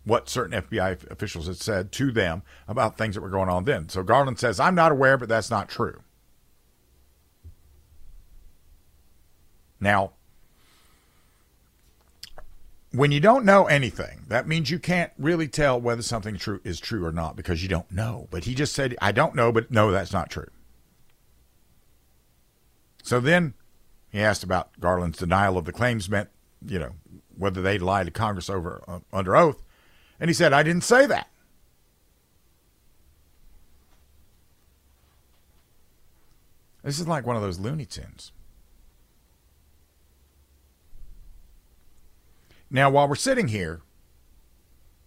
what 0.05 0.29
certain 0.31 0.61
FBI 0.63 1.11
officials 1.11 1.47
had 1.47 1.59
said 1.59 1.93
to 1.93 2.11
them 2.11 2.43
about 2.67 2.97
things 2.97 3.15
that 3.15 3.21
were 3.21 3.29
going 3.29 3.51
on 3.51 3.65
then. 3.65 3.91
So 3.91 4.03
Garland 4.03 4.39
says, 4.39 4.59
I'm 4.59 4.75
not 4.75 4.93
aware, 4.93 5.19
but 5.19 5.29
that's 5.29 5.51
not 5.51 5.69
true. 5.69 6.01
Now, 9.79 10.13
when 12.93 13.13
you 13.13 13.21
don't 13.21 13.45
know 13.45 13.67
anything, 13.67 14.23
that 14.29 14.49
means 14.49 14.71
you 14.71 14.79
can't 14.79 15.13
really 15.19 15.49
tell 15.49 15.79
whether 15.79 16.01
something 16.01 16.39
true 16.39 16.61
is 16.65 16.81
true 16.81 17.05
or 17.05 17.13
not 17.13 17.37
because 17.37 17.63
you 17.63 17.69
don't 17.69 17.91
know. 17.93 18.29
But 18.31 18.45
he 18.45 18.55
just 18.55 18.75
said, 18.75 18.97
I 19.03 19.13
don't 19.13 19.35
know, 19.35 19.53
but 19.53 19.71
no, 19.71 19.91
that's 19.91 20.15
not 20.15 20.31
true. 20.31 20.49
So 23.03 23.21
then 23.21 23.53
he 24.11 24.21
asked 24.21 24.45
about 24.45 24.79
Garland's 24.81 25.19
denial 25.19 25.59
of 25.59 25.65
the 25.65 25.73
claims 25.73 26.09
meant, 26.09 26.31
you 26.65 26.79
know, 26.79 26.93
whether 27.37 27.61
they 27.61 27.79
lied 27.79 28.07
to 28.07 28.13
Congress 28.13 28.49
over 28.49 28.83
uh, 28.89 29.01
under 29.13 29.37
oath, 29.37 29.63
and 30.19 30.31
he 30.31 30.35
said, 30.35 30.53
"I 30.53 30.63
didn't 30.63 30.85
say 30.85 31.07
that." 31.07 31.29
This 36.83 37.01
is 37.01 37.09
like 37.09 37.27
one 37.27 37.35
of 37.35 37.43
those 37.43 37.59
Looney 37.59 37.85
Tunes. 37.85 38.31
Now, 42.71 42.91
while 42.91 43.09
we're 43.09 43.17
sitting 43.17 43.49
here, 43.49 43.83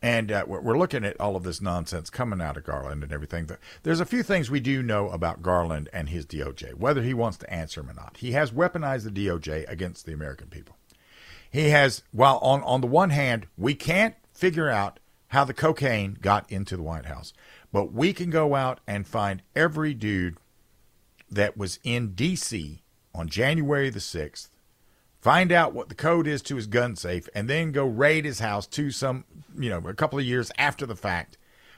and 0.02 0.32
uh, 0.32 0.46
we're 0.48 0.78
looking 0.78 1.04
at 1.04 1.20
all 1.20 1.36
of 1.36 1.44
this 1.44 1.62
nonsense 1.62 2.10
coming 2.10 2.42
out 2.42 2.56
of 2.56 2.64
Garland 2.64 3.04
and 3.04 3.12
everything. 3.12 3.50
There's 3.84 4.00
a 4.00 4.06
few 4.06 4.24
things 4.24 4.50
we 4.50 4.62
do 4.62 4.82
know 4.82 5.10
about 5.10 5.42
Garland 5.42 5.90
and 5.92 6.10
his 6.10 6.26
DOJ, 6.26 6.76
whether 6.76 7.02
he 7.02 7.14
wants 7.14 7.38
to 7.40 7.54
answer 7.54 7.82
them 7.82 7.90
or 7.90 7.94
not. 7.94 8.18
He 8.18 8.32
has 8.32 8.52
weaponized 8.52 9.04
the 9.04 9.28
DOJ 9.28 9.70
against 9.70 10.06
the 10.06 10.14
American 10.14 10.48
people. 10.48 10.78
He 11.52 11.70
has, 11.70 12.04
while 12.12 12.38
on, 12.38 12.64
on 12.64 12.82
the 12.82 12.88
one 12.88 13.10
hand, 13.10 13.48
we 13.58 13.76
can't 13.76 14.16
figure 14.34 14.70
out 14.70 15.00
how 15.30 15.44
the 15.44 15.54
cocaine 15.54 16.18
got 16.22 16.50
into 16.50 16.78
the 16.78 16.84
White 16.84 17.06
House, 17.06 17.34
but 17.72 17.92
we 17.92 18.14
can 18.14 18.30
go 18.30 18.56
out 18.56 18.80
and 18.88 19.06
find 19.06 19.42
every 19.56 19.94
dude 19.94 20.38
that 21.30 21.58
was 21.58 21.80
in 21.84 22.14
D.C. 22.14 22.82
on 23.14 23.28
January 23.28 23.90
the 23.90 24.00
6th 24.00 24.48
find 25.20 25.52
out 25.52 25.74
what 25.74 25.90
the 25.90 25.96
code 25.96 26.28
is 26.28 26.42
to 26.44 26.56
his 26.56 26.68
gun 26.68 26.96
safe, 26.96 27.28
and 27.34 27.50
then 27.50 27.72
go 27.72 27.86
raid 27.86 28.26
his 28.26 28.40
house 28.40 28.68
to 28.68 28.92
some, 28.92 29.26
you 29.58 29.70
know, 29.70 29.80
a 29.88 29.94
couple 29.94 30.20
of 30.20 30.26
years 30.26 30.52
after 30.58 30.86
the 30.86 30.96
fact. 30.96 31.38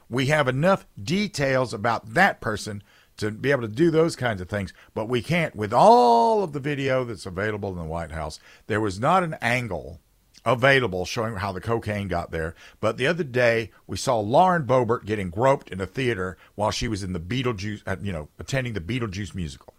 We 0.10 0.27
have 0.27 0.47
enough 0.47 0.86
details 1.01 1.73
about 1.73 2.13
that 2.13 2.41
person 2.41 2.84
to 3.17 3.32
be 3.32 3.51
able 3.51 3.62
to 3.62 3.67
do 3.67 3.91
those 3.91 4.15
kinds 4.15 4.41
of 4.41 4.49
things, 4.49 4.73
but 4.93 5.08
we 5.08 5.21
can't 5.21 5.56
with 5.56 5.73
all 5.73 6.43
of 6.43 6.54
the 6.54 6.60
video 6.60 7.04
that's 7.04 7.25
available 7.25 7.69
in 7.69 7.77
the 7.77 7.84
White 7.84 8.12
House. 8.12 8.39
There 8.67 8.82
was 8.82 8.99
not 8.99 9.23
an 9.23 9.36
angle 9.41 10.01
available 10.45 11.06
showing 11.06 11.36
how 11.36 11.51
the 11.51 11.62
cocaine 11.62 12.08
got 12.08 12.32
there. 12.32 12.56
But 12.80 12.97
the 12.97 13.08
other 13.08 13.23
day, 13.23 13.71
we 13.88 13.97
saw 13.97 14.19
Lauren 14.19 14.63
Boebert 14.63 15.06
getting 15.06 15.30
groped 15.30 15.69
in 15.69 15.80
a 15.80 15.86
theater 15.86 16.38
while 16.56 16.71
she 16.71 16.88
was 16.88 17.04
in 17.04 17.13
the 17.13 17.19
Beetlejuice, 17.19 17.84
uh, 17.86 17.97
you 18.01 18.12
know, 18.12 18.30
attending 18.39 18.73
the 18.73 18.82
Beetlejuice 18.82 19.36
musical. 19.36 19.73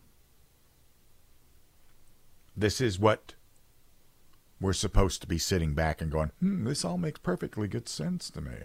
This 2.57 2.81
is 2.81 2.99
what 2.99 3.35
we're 4.63 4.73
supposed 4.73 5.21
to 5.21 5.27
be 5.27 5.39
sitting 5.39 5.75
back 5.75 6.01
and 6.01 6.11
going, 6.11 6.31
hmm, 6.39 6.65
this 6.65 6.85
all 6.85 6.97
makes 6.97 7.19
perfectly 7.19 7.67
good 7.67 7.89
sense 7.89 8.31
to 8.31 8.41
me. 8.41 8.57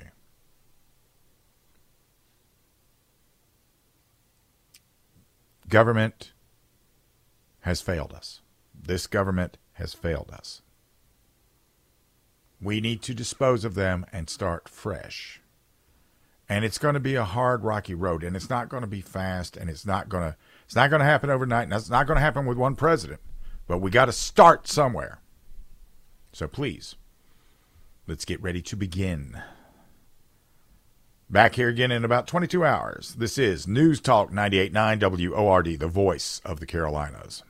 Government 5.67 6.33
has 7.61 7.81
failed 7.81 8.13
us. 8.13 8.41
This 8.79 9.07
government 9.07 9.57
has 9.73 9.93
failed 9.93 10.29
us. 10.31 10.61
We 12.61 12.79
need 12.79 13.01
to 13.01 13.13
dispose 13.13 13.65
of 13.65 13.73
them 13.73 14.05
and 14.13 14.29
start 14.29 14.69
fresh. 14.69 15.41
And 16.47 16.63
it's 16.63 16.77
going 16.77 16.93
to 16.93 16.99
be 16.99 17.15
a 17.15 17.25
hard, 17.25 17.63
rocky 17.63 17.93
road, 17.93 18.23
and 18.23 18.35
it's 18.35 18.49
not 18.49 18.69
going 18.69 18.81
to 18.81 18.87
be 18.87 19.01
fast, 19.01 19.57
and 19.57 19.69
it's 19.69 19.85
not 19.85 20.07
going 20.07 20.31
to 20.31 20.37
it's 20.65 20.75
not 20.75 20.89
going 20.89 21.01
to 21.01 21.05
happen 21.05 21.29
overnight. 21.29 21.63
And 21.63 21.73
it's 21.73 21.89
not 21.89 22.07
going 22.07 22.15
to 22.15 22.21
happen 22.21 22.45
with 22.45 22.57
one 22.57 22.75
president. 22.75 23.19
But 23.67 23.79
we 23.79 23.91
got 23.91 24.05
to 24.05 24.13
start 24.13 24.67
somewhere. 24.67 25.19
So 26.37 26.47
please, 26.47 26.95
let's 28.05 28.23
get 28.23 28.39
ready 28.43 28.61
to 28.61 28.75
begin. 28.75 29.41
Back 31.27 31.55
here 31.55 31.67
again 31.67 31.89
in 31.89 32.05
about 32.05 32.27
22 32.27 32.63
hours. 32.63 33.15
This 33.15 33.39
is 33.39 33.67
News 33.67 33.99
Talk 33.99 34.31
98.9 34.31 35.31
WORD, 35.31 35.79
the 35.79 35.87
voice 35.87 36.39
of 36.45 36.59
the 36.59 36.67
Carolinas. 36.67 37.41